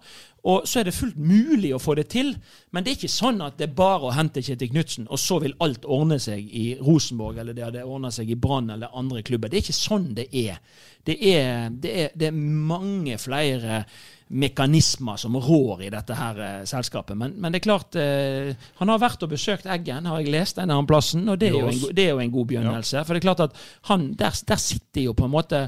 Og 0.47 0.67
så 0.69 0.79
er 0.79 0.87
det 0.87 0.95
fullt 0.95 1.17
mulig 1.19 1.73
å 1.75 1.81
få 1.81 1.97
det 1.99 2.05
til, 2.13 2.31
men 2.71 2.85
det 2.85 2.93
er 2.93 2.99
ikke 3.01 3.11
sånn 3.11 3.41
at 3.43 3.57
det 3.59 3.67
er 3.67 3.73
bare 3.75 4.07
å 4.07 4.13
hente 4.15 4.43
Kjetil 4.45 4.71
Knutsen, 4.71 5.09
og 5.11 5.19
så 5.19 5.39
vil 5.43 5.57
alt 5.63 5.83
ordne 5.83 6.19
seg 6.23 6.47
i 6.55 6.69
Rosenborg 6.79 7.41
eller 7.41 7.57
det 7.57 7.65
hadde 7.65 7.83
ordna 7.83 8.11
seg 8.15 8.31
i 8.31 8.37
Brann 8.39 8.71
eller 8.71 8.95
andre 8.95 9.23
klubber. 9.25 9.51
Det 9.51 9.59
er 9.59 9.65
ikke 9.67 9.75
sånn 9.75 10.13
det 10.15 10.29
er. 10.31 10.61
Det 11.03 11.17
er, 11.33 11.67
det 11.75 11.91
er, 12.05 12.15
det 12.15 12.29
er 12.29 12.39
mange 12.39 13.17
flere 13.19 13.83
mekanismer 14.29 15.17
som 15.17 15.33
rår 15.41 15.87
i 15.87 15.89
dette 15.89 16.13
her 16.13 16.39
eh, 16.45 16.65
selskapet. 16.69 17.17
Men, 17.17 17.33
men, 17.41 17.49
det 17.51 17.61
er 17.61 17.65
klart 17.65 17.95
eh, 17.97 18.51
Han 18.77 18.91
har 18.93 19.01
vært 19.01 19.23
og 19.25 19.31
besøkt 19.31 19.65
Eggen, 19.65 20.05
har 20.05 20.21
jeg 20.21 20.29
lest, 20.29 20.59
en 20.61 20.69
annen 20.69 20.89
plassen, 20.89 21.23
og 21.29 21.39
det 21.41 21.49
er, 21.49 21.57
jo 21.57 21.71
en, 21.71 21.79
det 21.97 22.05
er 22.05 22.11
jo 22.13 22.21
en 22.21 22.35
god 22.35 22.49
begynnelse. 22.51 22.99
Ja. 22.99 23.03
For 23.07 23.17
det 23.17 23.23
er 23.23 23.25
klart 23.25 23.41
at 23.47 23.57
han, 23.89 24.11
der, 24.19 24.37
der 24.51 24.61
sitter 24.61 25.07
jo 25.07 25.15
på 25.17 25.25
en 25.25 25.33
måte 25.33 25.63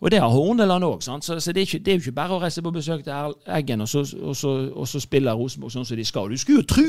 Og 0.00 0.10
det 0.12 0.22
har 0.22 0.32
Horneland 0.32 0.88
òg, 0.88 1.04
så, 1.26 1.38
så 1.42 1.52
det, 1.52 1.62
er 1.62 1.68
ikke, 1.68 1.82
det 1.84 1.92
er 1.92 1.98
jo 1.98 2.04
ikke 2.06 2.16
bare 2.16 2.36
å 2.36 2.40
reise 2.42 2.62
på 2.62 2.72
besøk 2.74 3.04
til 3.06 3.36
Eggen, 3.58 3.82
og 3.84 3.90
så, 3.90 4.04
og 4.22 4.36
så, 4.38 4.52
og 4.70 4.88
så 4.88 5.02
spiller 5.02 5.36
Rosenborg 5.36 5.74
sånn 5.74 5.88
som 5.88 5.98
de 5.98 6.06
skal. 6.06 6.30
Du 6.30 6.40
skulle 6.40 6.62
jo 6.62 6.70
tro 6.70 6.88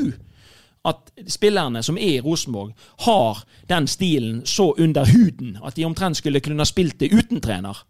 at 0.88 1.10
spillerne 1.28 1.82
som 1.84 1.98
er 1.98 2.18
i 2.18 2.24
Rosenborg, 2.24 2.72
har 3.04 3.42
den 3.68 3.88
stilen 3.90 4.42
så 4.46 4.70
under 4.78 5.08
huden 5.10 5.58
at 5.66 5.76
de 5.76 5.86
omtrent 5.88 6.20
skulle 6.20 6.42
kunne 6.44 6.66
spilt 6.68 7.00
det 7.02 7.10
uten 7.12 7.42
trener. 7.44 7.82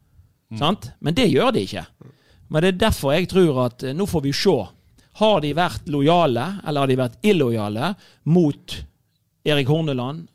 Sant? 0.57 0.91
Men 1.05 1.15
det 1.15 1.29
gjør 1.29 1.53
de 1.53 1.67
ikke. 1.67 1.85
Men 2.49 2.65
det 2.65 2.73
er 2.73 2.83
derfor 2.87 3.13
jeg 3.13 3.29
tror 3.29 3.65
at 3.67 3.85
eh, 3.85 3.97
nå 3.97 4.07
får 4.09 4.25
vi 4.25 4.33
se. 4.33 4.57
Har 5.21 5.41
de 5.45 5.53
vært 5.57 5.91
lojale, 5.93 6.47
eller 6.65 6.81
har 6.81 6.91
de 6.91 6.99
vært 6.99 7.27
illojale 7.27 7.93
mot 8.33 8.77
Erik 9.49 9.69
Horneland 9.69 10.29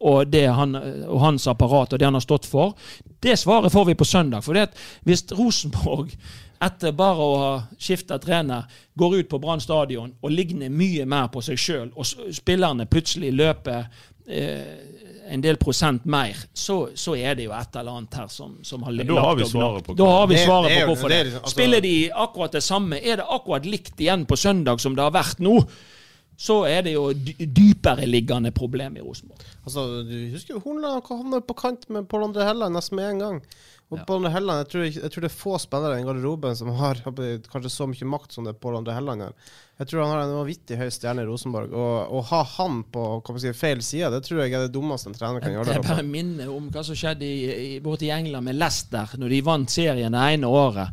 og, 0.00 0.26
det 0.32 0.46
han, 0.48 0.76
og 1.06 1.20
hans 1.20 1.46
apparat 1.50 1.92
og 1.92 2.00
det 2.00 2.06
han 2.08 2.16
har 2.16 2.24
stått 2.24 2.48
for? 2.48 2.72
Det 3.20 3.36
svaret 3.38 3.72
får 3.72 3.90
vi 3.90 3.98
på 4.00 4.08
søndag. 4.08 4.44
For 4.44 4.56
hvis 5.04 5.26
Rosenborg 5.36 6.14
etter 6.60 6.92
bare 6.92 7.24
å 7.24 7.36
ha 7.40 7.52
skifta 7.80 8.18
trener, 8.20 8.66
går 8.98 9.20
ut 9.20 9.28
på 9.30 9.40
Brann 9.40 9.62
stadion 9.64 10.12
og 10.20 10.32
ligner 10.32 10.72
mye 10.72 11.06
mer 11.08 11.30
på 11.32 11.42
seg 11.44 11.60
sjøl, 11.60 11.92
og 11.96 12.08
spillerne 12.36 12.84
plutselig 12.90 13.32
løper 13.32 13.86
eh, 14.28 14.74
en 15.30 15.44
del 15.44 15.56
prosent 15.60 16.04
mer, 16.10 16.36
så, 16.52 16.90
så 16.98 17.14
er 17.16 17.38
det 17.38 17.46
jo 17.46 17.54
et 17.56 17.76
eller 17.80 18.00
annet 18.00 18.18
her 18.20 18.28
som, 18.32 18.58
som 18.66 18.82
har 18.84 18.96
lagt 18.96 19.08
da 19.08 19.22
har 19.24 19.38
vi 19.38 19.46
og 19.46 19.52
svaret 19.52 19.78
lagt. 19.78 19.86
på 19.86 19.96
Da 20.00 20.10
har 20.10 20.26
vi 20.28 20.40
svaret 20.42 20.74
på 20.74 20.90
hvorfor 20.90 21.12
det 21.14 21.22
det. 21.28 21.38
altså- 21.38 21.54
Spiller 21.54 21.84
de 21.86 21.94
akkurat 22.26 22.58
det 22.58 22.64
samme, 22.66 22.98
er 23.00 23.22
det 23.22 23.28
akkurat 23.38 23.68
likt 23.68 24.00
igjen 24.00 24.26
på 24.28 24.36
søndag 24.36 24.82
som 24.82 24.96
det 24.98 25.06
har 25.06 25.14
vært 25.14 25.40
nå, 25.40 25.54
så 26.40 26.62
er 26.64 26.86
det 26.86 26.94
jo 26.94 27.10
dy- 27.12 27.36
dypereliggende 27.58 28.52
problem 28.56 28.96
i 28.96 29.02
Rosenborg. 29.04 29.42
Altså, 29.66 29.82
du 30.08 30.14
husker 30.32 30.56
jo 30.56 30.62
Horneland 30.64 31.04
havna 31.10 31.40
på 31.44 31.56
kant 31.58 31.84
med 31.92 32.08
Pål 32.08 32.30
André 32.30 32.46
Helland 32.48 32.76
nesten 32.78 32.96
med 32.96 33.10
en 33.14 33.18
gang. 33.26 33.42
Og 33.90 33.98
Ja. 33.98 34.04
Pål 34.06 34.20
André 34.22 34.30
Helland, 34.36 34.60
jeg 34.62 34.68
tror, 34.70 34.84
jeg 35.02 35.10
tror 35.10 35.20
det 35.26 35.30
er 35.32 35.34
få 35.40 35.58
spillere 35.58 35.98
i 36.00 36.04
garderoben 36.06 36.54
som 36.56 36.68
har 36.78 36.94
kanskje 37.04 37.72
så 37.74 37.88
mye 37.90 38.06
makt 38.08 38.32
som 38.32 38.44
det 38.46 38.54
Pål 38.62 38.78
André 38.78 38.94
Helland 38.94 39.20
har. 39.26 39.32
Jeg 39.80 39.88
tror 39.90 40.02
han 40.04 40.12
har 40.14 40.22
en 40.22 40.34
vanvittig 40.38 40.76
høy 40.78 40.88
stjerne 40.94 41.22
i 41.24 41.28
Rosenborg. 41.28 41.72
Og 41.74 42.12
å 42.20 42.22
ha 42.30 42.42
han 42.56 42.84
på 42.92 43.04
si, 43.40 43.52
feil 43.52 43.82
side, 43.82 44.10
det 44.14 44.22
tror 44.28 44.42
jeg 44.44 44.52
er 44.54 44.66
det 44.68 44.72
dummeste 44.76 45.08
en 45.10 45.16
trener 45.18 45.40
kan 45.42 45.52
gjøre. 45.56 45.66
Jeg 45.74 45.82
der 45.82 45.88
bare 45.88 46.04
oppe. 46.04 46.12
minner 46.12 46.48
om 46.54 46.68
hva 46.70 46.84
som 46.86 46.94
skjedde 46.94 47.26
i, 47.26 47.38
i, 47.76 47.80
borte 47.84 48.06
i 48.06 48.12
England 48.14 48.44
med 48.46 48.56
Leicester, 48.60 49.16
når 49.18 49.28
de 49.34 49.40
vant 49.42 49.68
serien 49.76 50.12
det 50.16 50.26
ene 50.36 50.46
året. 50.46 50.88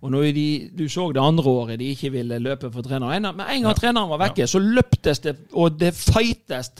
Og 0.00 0.12
når 0.14 0.30
de, 0.32 0.44
du 0.72 0.86
så 0.88 1.10
det 1.12 1.20
andre 1.20 1.44
året 1.50 1.80
de 1.80 1.90
ikke 1.92 2.08
ville 2.14 2.38
løpe 2.40 2.70
for 2.72 2.82
treneren. 2.86 3.22
men 3.22 3.36
Med 3.36 3.50
en 3.52 3.66
gang 3.66 3.76
treneren 3.76 4.08
var 4.08 4.22
vekke, 4.22 4.46
så 4.48 4.58
løptes 4.62 5.20
det, 5.26 5.36
og 5.52 5.76
det 5.80 5.92
fightes. 5.94 6.72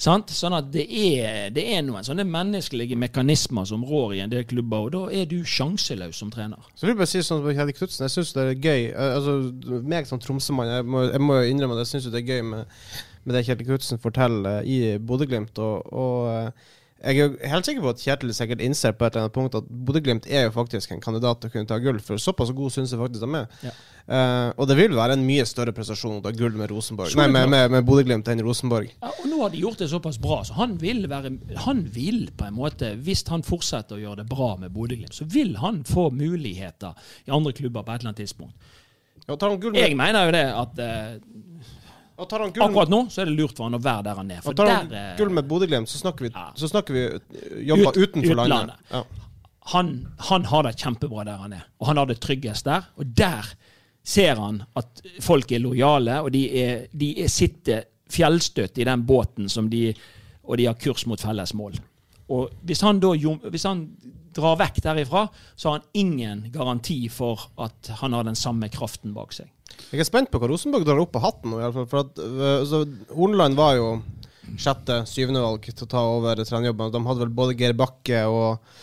Sant? 0.00 0.32
Sånn 0.34 0.56
at 0.56 0.70
det 0.74 0.84
er, 0.90 1.50
det 1.54 1.62
er 1.76 1.82
noen 1.86 2.04
sånne 2.04 2.24
menneskelige 2.26 2.96
mekanismer 2.98 3.66
som 3.68 3.84
rår 3.86 4.16
i 4.16 4.22
en 4.24 4.32
del 4.32 4.46
klubber, 4.48 4.88
og 4.88 4.92
da 4.94 5.02
er 5.20 5.28
du 5.30 5.36
sjanseløs 5.46 6.18
som 6.18 6.32
trener. 6.34 6.60
Så 6.74 6.86
vil 6.86 6.94
jeg 6.94 7.00
bare 7.02 7.12
si 7.12 7.22
sånn 7.24 7.44
på 7.44 7.54
Kjetil 7.54 7.76
Knutsen, 7.78 8.04
jeg 8.08 8.14
syns 8.16 8.32
det 8.34 8.46
er 8.48 8.58
gøy. 8.58 8.86
Eh, 8.90 9.12
Altså, 9.14 9.36
meg 9.94 10.08
som 10.10 10.20
Tromsø-mann, 10.20 10.72
jeg, 10.72 10.88
jeg 11.14 11.22
må 11.22 11.38
innrømme 11.46 11.76
at 11.78 11.84
jeg 11.84 11.92
syns 11.94 12.08
det 12.10 12.22
er 12.24 12.32
gøy 12.32 12.42
med, 12.48 12.74
med 13.24 13.38
det 13.38 13.44
Kjell 13.46 13.62
Knutsen 13.68 14.02
forteller 14.02 14.66
i 14.66 14.80
Bodø-Glimt. 14.98 15.60
Og, 15.62 15.92
og 15.94 16.32
eh, 16.32 16.72
jeg 17.04 17.20
er 17.20 17.50
helt 17.52 17.66
sikker 17.68 17.84
på 17.84 17.90
at 17.92 18.00
Kjetil 18.00 18.30
sikkert 18.36 18.62
innser 18.64 18.94
på 18.96 19.04
et 19.04 19.14
eller 19.14 19.26
annet 19.26 19.34
punkt 19.34 19.56
at 19.58 19.66
Bodø-Glimt 19.68 20.28
er 20.30 20.46
jo 20.46 20.54
faktisk 20.54 20.94
en 20.94 21.02
kandidat 21.04 21.42
til 21.42 21.50
å 21.50 21.54
kunne 21.54 21.68
ta 21.68 21.78
gull, 21.82 21.98
for 22.04 22.20
såpass 22.20 22.52
god 22.56 22.72
syns 22.72 22.94
jeg 22.94 23.00
faktisk 23.00 23.24
de 23.24 23.40
er. 23.40 23.58
Ja. 23.64 23.74
Uh, 24.04 24.50
og 24.60 24.68
det 24.68 24.76
vil 24.76 24.96
være 24.96 25.16
en 25.16 25.24
mye 25.24 25.46
større 25.48 25.72
prestasjon 25.76 26.18
å 26.18 26.24
ta 26.24 26.28
gull 26.36 26.58
med 26.60 26.68
Rosenborg 26.68 27.14
Nei, 27.16 27.24
med, 27.32 27.48
med, 27.52 27.70
med 27.72 27.86
Bodø-Glimt 27.88 28.28
enn 28.28 28.42
Rosenborg. 28.44 28.92
Ja, 28.98 29.12
og 29.12 29.28
nå 29.30 29.40
har 29.42 29.52
de 29.54 29.62
gjort 29.62 29.80
det 29.80 29.88
såpass 29.92 30.20
bra, 30.20 30.42
så 30.44 30.56
han 30.58 30.76
vil 30.80 31.06
være 31.10 31.32
Han 31.64 31.84
vil 31.92 32.26
på 32.36 32.48
en 32.48 32.56
måte, 32.56 32.94
hvis 33.00 33.24
han 33.32 33.44
fortsetter 33.46 33.96
å 33.96 34.02
gjøre 34.02 34.22
det 34.22 34.28
bra 34.32 34.54
med 34.60 34.72
Bodø-Glimt, 34.76 35.16
så 35.16 35.28
vil 35.28 35.56
han 35.60 35.82
få 35.88 36.10
muligheter 36.12 36.96
i 37.24 37.32
andre 37.32 37.54
klubber 37.56 37.84
på 37.84 37.94
et 37.94 38.04
eller 38.04 38.12
annet 38.12 38.24
tidspunkt. 38.24 38.72
Jeg 39.24 39.96
mener 39.96 40.26
jo 40.26 40.32
det 40.34 40.46
at 40.52 40.80
eh, 40.84 41.12
og 41.24 41.40
tar 41.40 41.54
han 41.54 41.70
gull, 41.70 41.72
akkurat 42.18 42.88
nå 42.92 43.00
så 43.10 43.22
er 43.22 43.30
det 43.30 43.34
lurt 43.38 43.56
for 43.56 43.64
han 43.68 43.74
å 43.74 43.82
være 43.82 44.02
der 44.06 44.18
han 44.20 44.30
er. 44.30 44.40
For 44.44 44.54
og 44.54 44.56
tar 44.60 44.70
han 44.70 44.88
der 44.90 45.10
eh, 45.12 45.16
gull 45.18 45.30
med 45.34 45.48
Bodø-Glimt, 45.50 45.88
så 45.90 46.12
Ja. 46.34 46.44
så 46.54 46.68
snakker 46.70 46.94
vi 46.94 47.04
uh, 47.10 47.20
jobber 47.66 47.90
Ut- 47.90 47.96
utenfor 48.08 48.34
landet. 48.34 48.58
utlandet. 48.58 48.76
Ja. 48.90 49.04
han, 49.72 50.06
han 50.28 50.44
har 50.44 50.62
det 50.62 50.74
kjempebra 50.78 51.24
der 51.24 51.36
han 51.40 51.52
er, 51.52 51.64
og 51.80 51.86
han 51.86 51.96
har 51.96 52.06
det 52.06 52.20
tryggest 52.20 52.64
der. 52.64 52.84
Og 52.96 53.06
der 53.16 53.48
ser 54.04 54.36
han 54.36 54.62
at 54.76 55.02
folk 55.20 55.52
er 55.52 55.58
lojale, 55.64 56.20
og 56.20 56.30
de, 56.32 56.44
er, 56.62 56.86
de 56.92 57.14
er, 57.24 57.28
sitter 57.32 57.84
fjellstøtt 58.12 58.78
i 58.78 58.84
den 58.84 59.02
båten 59.08 59.48
som 59.48 59.70
de 59.70 59.94
Og 60.44 60.58
de 60.58 60.66
har 60.66 60.74
kurs 60.76 61.06
mot 61.06 61.18
felles 61.20 61.54
mål. 61.54 61.72
Og 62.28 62.50
hvis 62.68 62.82
han 62.84 62.98
da 63.00 63.14
hvis 63.48 63.64
han 63.64 63.86
drar 64.36 64.58
vekk 64.60 64.80
derifra, 64.84 65.26
så 65.56 65.68
har 65.68 65.78
han 65.78 65.88
ingen 66.04 66.44
garanti 66.54 67.00
for 67.12 67.48
at 67.60 67.92
han 68.00 68.16
har 68.16 68.26
den 68.26 68.38
samme 68.38 68.70
kraften 68.72 69.14
bak 69.16 69.34
seg. 69.36 69.50
Jeg 69.90 70.04
er 70.04 70.08
spent 70.08 70.30
på 70.30 70.38
hva 70.38 70.48
Rosenborg 70.50 70.86
drar 70.86 71.00
opp 71.02 71.16
av 71.18 71.24
hatten 71.28 71.50
nå. 71.50 71.60
i 71.60 71.64
alle 71.66 71.74
fall, 71.74 71.88
For 71.90 72.04
at, 72.04 72.20
øh, 72.22 72.50
altså, 72.60 72.84
Horneland 73.14 73.58
var 73.58 73.78
jo 73.78 73.88
sjette, 74.60 75.00
syvende 75.08 75.42
valg 75.42 75.64
til 75.66 75.86
å 75.86 75.90
ta 75.90 76.02
over 76.06 76.42
trenerjobben. 76.42 76.92
De 76.94 77.02
hadde 77.08 77.24
vel 77.24 77.36
både 77.40 77.56
Geir 77.58 77.74
Bakke 77.78 78.24
og 78.30 78.74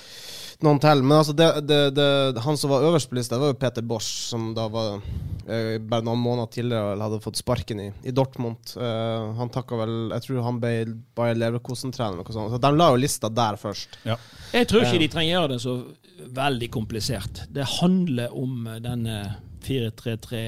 noen 0.65 0.79
til. 0.81 1.03
Men 1.03 1.17
altså 1.19 1.35
det, 1.37 1.47
det, 1.67 1.79
det, 1.97 2.43
han 2.45 2.57
som 2.59 2.71
var 2.73 2.85
øverst 2.87 3.09
på 3.11 3.17
lista, 3.17 3.39
var 3.41 3.53
jo 3.53 3.59
Peter 3.61 3.85
Bosch, 3.85 4.09
som 4.31 4.51
da 4.57 4.67
var 4.71 4.99
eh, 5.47 5.77
bare 5.79 6.05
noen 6.07 6.21
måneder 6.21 6.51
tidligere 6.53 6.97
hadde 7.01 7.21
fått 7.23 7.41
sparken 7.41 7.83
i, 7.83 7.89
i 8.07 8.13
Dortmund. 8.15 8.75
Eh, 8.77 9.31
han 9.39 9.53
takka 9.53 9.79
vel 9.81 9.95
Jeg 10.15 10.27
tror 10.27 10.45
han 10.47 10.61
ble 10.63 10.73
Bayer 11.17 11.39
Leverkosen-trener. 11.39 12.19
eller 12.19 12.27
noe 12.27 12.37
sånt. 12.37 12.55
Så 12.55 12.61
de 12.61 12.73
la 12.77 12.91
jo 12.93 13.01
lista 13.01 13.31
der 13.41 13.59
først. 13.61 13.99
Jeg 14.05 14.69
tror 14.69 14.85
ikke 14.85 15.03
de 15.03 15.11
trenger 15.15 15.35
gjøre 15.35 15.53
det 15.55 15.61
så 15.63 15.77
veldig 16.41 16.71
komplisert. 16.73 17.45
Det 17.49 17.67
handler 17.79 18.35
om 18.37 18.67
denne 18.83 19.21
4-3-3 19.65 20.41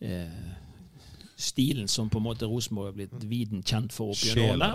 eh, 0.00 0.36
stilen 1.42 1.88
som 1.90 2.10
på 2.10 2.20
en 2.20 2.26
måte 2.26 2.48
Rosenborg 2.48 2.92
er 2.92 2.98
blitt 3.00 3.24
viden 3.28 3.64
kjent 3.66 3.94
for 3.94 4.14
opp 4.14 4.20
gjennom 4.22 4.54
årene. 4.54 4.68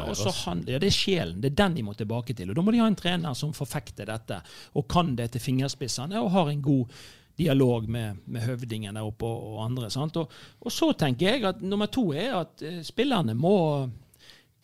Ja, 0.67 0.82
det 0.82 0.89
er 0.89 0.95
sjelen. 0.95 1.38
Det 1.43 1.53
er 1.53 1.60
den 1.63 1.77
de 1.77 1.86
må 1.88 1.95
tilbake 1.97 2.36
til. 2.38 2.51
Og 2.51 2.58
Da 2.58 2.65
må 2.65 2.73
de 2.75 2.82
ha 2.84 2.89
en 2.91 2.99
trener 2.99 3.38
som 3.38 3.53
forfekter 3.56 4.10
dette, 4.10 4.41
og 4.75 4.88
kan 4.91 5.15
det 5.17 5.32
til 5.34 5.43
fingerspissene, 5.43 6.19
og 6.21 6.34
har 6.36 6.51
en 6.51 6.65
god 6.65 6.97
dialog 7.38 7.86
med, 7.89 8.17
med 8.25 8.41
høvdingen 8.41 8.97
der 8.97 9.06
oppe 9.06 9.30
og, 9.30 9.53
og 9.53 9.63
andre. 9.67 9.91
Sant? 9.93 10.17
Og, 10.17 10.34
og 10.60 10.73
så 10.73 10.91
tenker 10.97 11.32
jeg 11.32 11.45
at 11.47 11.62
nummer 11.62 11.89
to 11.91 12.10
er 12.17 12.34
at 12.41 12.65
uh, 12.65 12.82
spillerne 12.86 13.38
må 13.38 13.56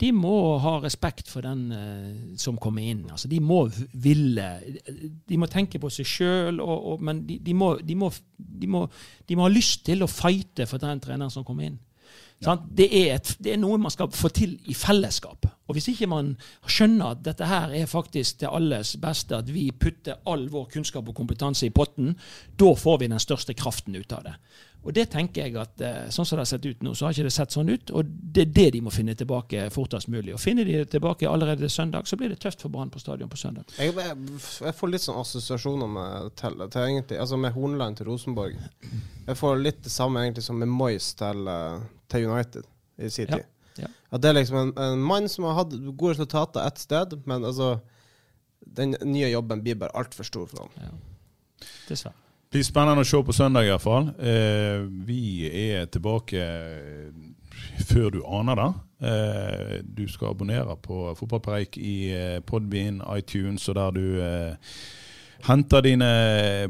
de 0.02 0.08
må 0.10 0.58
ha 0.58 0.72
respekt 0.82 1.28
for 1.30 1.46
den 1.46 1.68
uh, 1.70 2.36
som 2.40 2.58
kommer 2.58 2.82
inn. 2.82 3.04
Altså, 3.14 3.30
de 3.30 3.38
må 3.38 3.60
ville 3.92 4.48
De 5.28 5.38
må 5.38 5.46
tenke 5.50 5.78
på 5.78 5.90
seg 5.94 6.08
sjøl, 6.08 6.58
men 6.98 7.22
de, 7.28 7.38
de, 7.38 7.54
må, 7.54 7.76
de, 7.78 7.94
må, 7.98 8.10
de, 8.36 8.70
må, 8.70 8.84
de 9.28 9.38
må 9.38 9.46
ha 9.46 9.54
lyst 9.54 9.84
til 9.86 10.02
å 10.02 10.10
fighte 10.10 10.66
for 10.66 10.82
den 10.82 11.02
treneren 11.04 11.32
som 11.32 11.46
kommer 11.46 11.70
inn. 11.70 11.78
Sant? 12.44 12.66
Det, 12.76 12.88
er 12.92 13.14
et, 13.14 13.30
det 13.40 13.54
er 13.54 13.60
noe 13.60 13.78
man 13.80 13.92
skal 13.92 14.10
få 14.12 14.28
til 14.34 14.56
i 14.68 14.74
fellesskap. 14.76 15.46
Og 15.64 15.76
hvis 15.76 15.88
ikke 15.94 16.08
man 16.10 16.34
skjønner 16.68 17.14
at 17.14 17.22
dette 17.24 17.48
her 17.48 17.72
er 17.72 17.88
faktisk 17.88 18.42
til 18.42 18.52
alles 18.52 18.94
beste, 19.00 19.38
at 19.38 19.48
vi 19.52 19.70
putter 19.70 20.20
all 20.28 20.48
vår 20.52 20.68
kunnskap 20.74 21.08
og 21.08 21.16
kompetanse 21.16 21.68
i 21.68 21.74
potten, 21.74 22.12
da 22.60 22.74
får 22.76 23.00
vi 23.00 23.10
den 23.12 23.22
største 23.22 23.56
kraften 23.56 23.96
ut 23.96 24.12
av 24.12 24.26
det. 24.26 24.34
Og 24.84 24.92
det 24.92 25.06
tenker 25.12 25.46
jeg 25.46 25.56
at 25.56 25.80
eh, 25.80 26.00
Sånn 26.12 26.26
som 26.28 26.36
det 26.36 26.44
har 26.44 26.50
sett 26.50 26.66
ut 26.66 26.82
nå, 26.84 26.92
så 26.94 27.06
har 27.06 27.14
ikke 27.14 27.26
det 27.26 27.34
sett 27.34 27.54
sånn 27.54 27.70
ut. 27.72 27.92
Og 27.96 28.08
det 28.08 28.44
er 28.44 28.50
det 28.58 28.66
de 28.76 28.82
må 28.84 28.92
finne 28.92 29.14
tilbake 29.16 29.68
fortest 29.72 30.10
mulig. 30.12 30.34
Og 30.36 30.42
Finner 30.42 30.68
de 30.68 30.76
det 30.82 30.90
tilbake 30.92 31.28
allerede 31.30 31.70
søndag, 31.72 32.08
så 32.08 32.18
blir 32.20 32.32
det 32.32 32.40
tøft 32.42 32.64
for 32.64 32.72
Brann 32.72 32.92
på 32.92 33.00
stadion 33.00 33.30
på 33.32 33.40
søndag. 33.40 33.72
Jeg, 33.80 33.94
jeg, 33.96 34.74
får 34.76 34.92
litt 34.92 35.04
sånn 35.06 35.20
assosiasjoner 35.22 35.90
med, 35.96 36.34
til, 36.40 36.60
til 36.68 36.84
egentlig, 36.84 37.20
altså 37.24 37.40
med 37.40 37.56
Hornland 37.56 37.98
til 37.98 38.10
Rosenborg. 38.10 38.60
Jeg 39.24 39.40
får 39.40 39.62
litt 39.62 39.80
det 39.86 39.92
samme 39.94 40.26
egentlig 40.26 40.44
som 40.44 40.60
med 40.60 40.72
Moyes 40.72 41.10
til, 41.18 41.48
eh, 41.48 41.88
til 42.12 42.28
United 42.28 42.68
i 43.00 43.10
sin 43.10 43.30
tid. 43.32 43.40
Ja, 43.40 43.86
ja. 43.86 43.92
At 44.14 44.22
det 44.22 44.30
er 44.30 44.38
liksom 44.38 44.60
en, 44.60 44.74
en 44.84 45.02
mann 45.02 45.30
som 45.32 45.48
har 45.48 45.62
hatt 45.62 45.72
gode 45.72 46.12
resultater 46.12 46.66
ett 46.66 46.82
sted, 46.82 47.16
men 47.24 47.44
altså 47.44 47.78
Den 48.74 48.94
nye 49.04 49.28
jobben 49.28 49.60
blir 49.62 49.76
bare 49.76 49.92
altfor 49.92 50.24
stor 50.24 50.46
for 50.48 50.64
ham. 50.64 50.70
Ja. 50.80 51.66
Dessverre. 51.88 52.23
Blir 52.54 52.62
spennende 52.62 53.02
å 53.02 53.06
se 53.08 53.18
på 53.18 53.34
søndag, 53.34 53.66
iallfall. 53.66 54.12
Eh, 54.14 54.84
vi 55.02 55.48
er 55.48 55.88
tilbake 55.90 56.44
før 57.82 58.12
du 58.14 58.20
aner 58.30 58.60
det. 58.60 58.66
Eh, 59.10 59.72
du 59.82 60.04
skal 60.06 60.30
abonnere 60.30 60.76
på 60.78 61.16
Fotballpreik 61.18 61.74
i 61.82 61.96
eh, 62.14 62.36
Podbean, 62.46 63.00
iTunes 63.16 63.66
og 63.72 63.74
der 63.80 63.96
du 63.96 64.06
eh, 64.22 64.78
henter 65.48 65.82
dine 65.82 66.12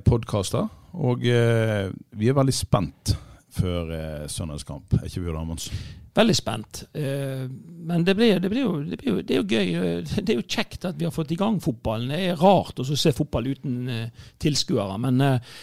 podkaster. 0.08 0.72
Og 0.96 1.28
eh, 1.28 1.92
vi 2.16 2.32
er 2.32 2.40
veldig 2.40 2.56
spent 2.56 3.12
før 3.54 3.94
eh, 3.94 4.24
søndagskamp, 4.30 4.98
er 5.00 5.06
ikke 5.08 5.24
vi, 5.24 5.36
Amundsen? 5.36 5.84
Veldig 6.14 6.34
spent. 6.38 6.84
Eh, 6.94 7.46
men 7.88 8.04
det, 8.06 8.14
blir, 8.14 8.38
det, 8.38 8.50
blir 8.50 8.62
jo, 8.62 8.74
det, 8.86 8.98
blir 9.00 9.10
jo, 9.10 9.20
det, 9.20 9.34
er 9.34 9.40
jo 9.40 9.46
gøy. 9.50 10.02
Det 10.22 10.30
er 10.30 10.38
jo 10.38 10.46
kjekt 10.46 10.86
at 10.86 10.98
vi 10.98 11.08
har 11.08 11.14
fått 11.14 11.32
i 11.34 11.38
gang 11.38 11.58
fotballen. 11.62 12.12
Det 12.14 12.20
er 12.28 12.38
rart 12.38 12.78
å 12.78 12.86
se 12.86 13.12
fotball 13.14 13.50
uten 13.50 13.88
eh, 13.90 14.28
tilskuere. 14.38 14.94
Men 15.02 15.18
eh, 15.24 15.56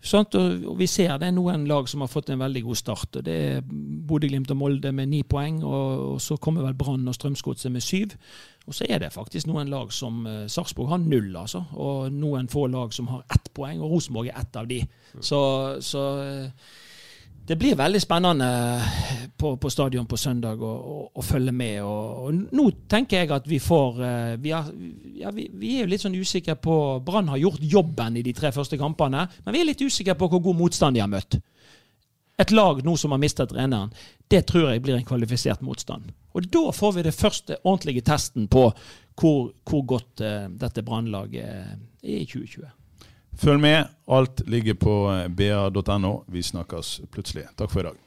sånt, 0.00 0.38
og, 0.40 0.64
vi 0.80 0.88
ser 0.88 1.12
det 1.20 1.28
er 1.28 1.36
noen 1.36 1.68
lag 1.68 1.90
som 1.92 2.06
har 2.06 2.12
fått 2.12 2.32
en 2.32 2.40
veldig 2.40 2.64
god 2.70 2.80
start. 2.80 3.20
og 3.20 3.28
Det 3.28 3.36
er 3.50 3.68
Bodø-Glimt 3.68 4.54
og 4.56 4.60
Molde 4.62 4.94
med 4.96 5.12
ni 5.12 5.20
poeng. 5.28 5.60
Og, 5.60 6.16
så 6.24 6.40
kommer 6.40 6.64
vel 6.64 6.78
Brann 6.78 7.04
og 7.04 7.18
Strømsgodset 7.18 7.74
med 7.74 7.84
syv. 7.84 8.16
Og 8.64 8.80
så 8.80 8.88
er 8.88 9.04
det 9.04 9.12
faktisk 9.12 9.48
noen 9.48 9.68
lag 9.72 9.92
som 9.96 10.24
uh, 10.28 10.48
Sarpsborg 10.48 10.88
har 10.92 11.04
null, 11.04 11.30
altså. 11.40 11.66
Og 11.76 12.12
noen 12.12 12.48
få 12.52 12.66
lag 12.72 12.96
som 12.96 13.08
har 13.12 13.22
ett 13.32 13.52
poeng, 13.56 13.80
og 13.80 13.92
Rosenborg 13.92 14.28
er 14.28 14.40
ett 14.40 14.56
av 14.60 14.68
de. 14.68 14.82
Så, 15.20 15.40
så 15.84 16.02
det 17.48 17.56
blir 17.56 17.76
veldig 17.76 18.00
spennende 18.02 18.48
på, 19.36 19.54
på 19.56 19.70
stadion 19.72 20.06
på 20.06 20.18
søndag 20.20 20.60
å 20.60 21.22
følge 21.24 21.52
med. 21.54 21.78
Og, 21.80 22.26
og, 22.26 22.40
nå 22.52 22.64
tenker 22.90 23.22
jeg 23.22 23.32
at 23.32 23.48
vi 23.48 23.60
får 23.62 24.02
eh, 24.04 24.34
vi 24.42 24.52
er, 24.52 24.68
ja, 25.22 25.32
vi, 25.32 25.46
vi 25.56 25.76
er, 25.76 25.86
jo 25.86 25.92
litt 25.94 26.04
sånn 26.04 26.18
usikre 26.18 26.58
på 26.60 26.76
Brann 27.06 27.30
har 27.32 27.40
gjort 27.40 27.64
jobben 27.64 28.18
i 28.20 28.24
de 28.26 28.34
tre 28.36 28.52
første 28.52 28.76
kampene, 28.80 29.24
men 29.46 29.56
vi 29.56 29.62
er 29.62 29.70
litt 29.70 29.84
usikre 29.84 30.18
på 30.18 30.28
hvor 30.28 30.44
god 30.44 30.60
motstand 30.60 30.98
de 30.98 31.04
har 31.04 31.12
møtt. 31.12 31.38
Et 32.38 32.52
lag 32.54 32.84
nå 32.86 32.94
som 33.00 33.14
har 33.14 33.22
mistet 33.22 33.50
treneren, 33.50 33.94
det 34.30 34.44
tror 34.46 34.68
jeg 34.68 34.84
blir 34.84 34.98
en 34.98 35.08
kvalifisert 35.08 35.64
motstand. 35.64 36.12
Og 36.36 36.50
da 36.52 36.68
får 36.74 36.98
vi 36.98 37.06
det 37.08 37.16
første 37.16 37.56
ordentlige 37.64 38.04
testen 38.06 38.46
på 38.52 38.68
hvor, 39.18 39.48
hvor 39.66 39.86
godt 39.96 40.22
uh, 40.22 40.44
dette 40.60 40.84
Brannlaget 40.86 41.48
er 41.48 42.20
i 42.20 42.26
2020. 42.28 42.68
Følg 43.38 43.62
med. 43.62 43.86
Alt 44.10 44.42
ligger 44.50 44.74
på 44.74 44.94
eh, 45.12 45.28
ba.no. 45.30 46.12
Vi 46.26 46.42
snakkes 46.42 47.00
plutselig. 47.12 47.46
Takk 47.58 47.70
for 47.70 47.84
i 47.84 47.90
dag. 47.90 47.98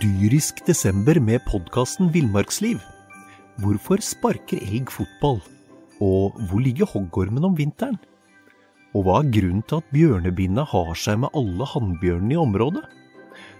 Dyrisk 0.00 0.62
desember 0.66 1.20
med 1.20 1.44
podkasten 1.48 2.10
Villmarksliv. 2.12 2.80
Hvorfor 3.60 4.00
sparker 4.04 4.60
elg 4.60 4.92
fotball? 4.92 5.40
Og 6.04 6.36
hvor 6.48 6.62
ligger 6.62 6.88
hoggormen 6.88 7.44
om 7.44 7.56
vinteren? 7.58 7.98
Og 8.96 9.04
hva 9.04 9.18
er 9.20 9.32
grunnen 9.34 9.64
til 9.68 9.82
at 9.82 9.90
bjørnebinna 9.92 10.64
har 10.70 10.94
seg 10.96 11.20
med 11.24 11.34
alle 11.36 11.66
hannbjørnene 11.68 12.36
i 12.36 12.40
området? 12.40 12.84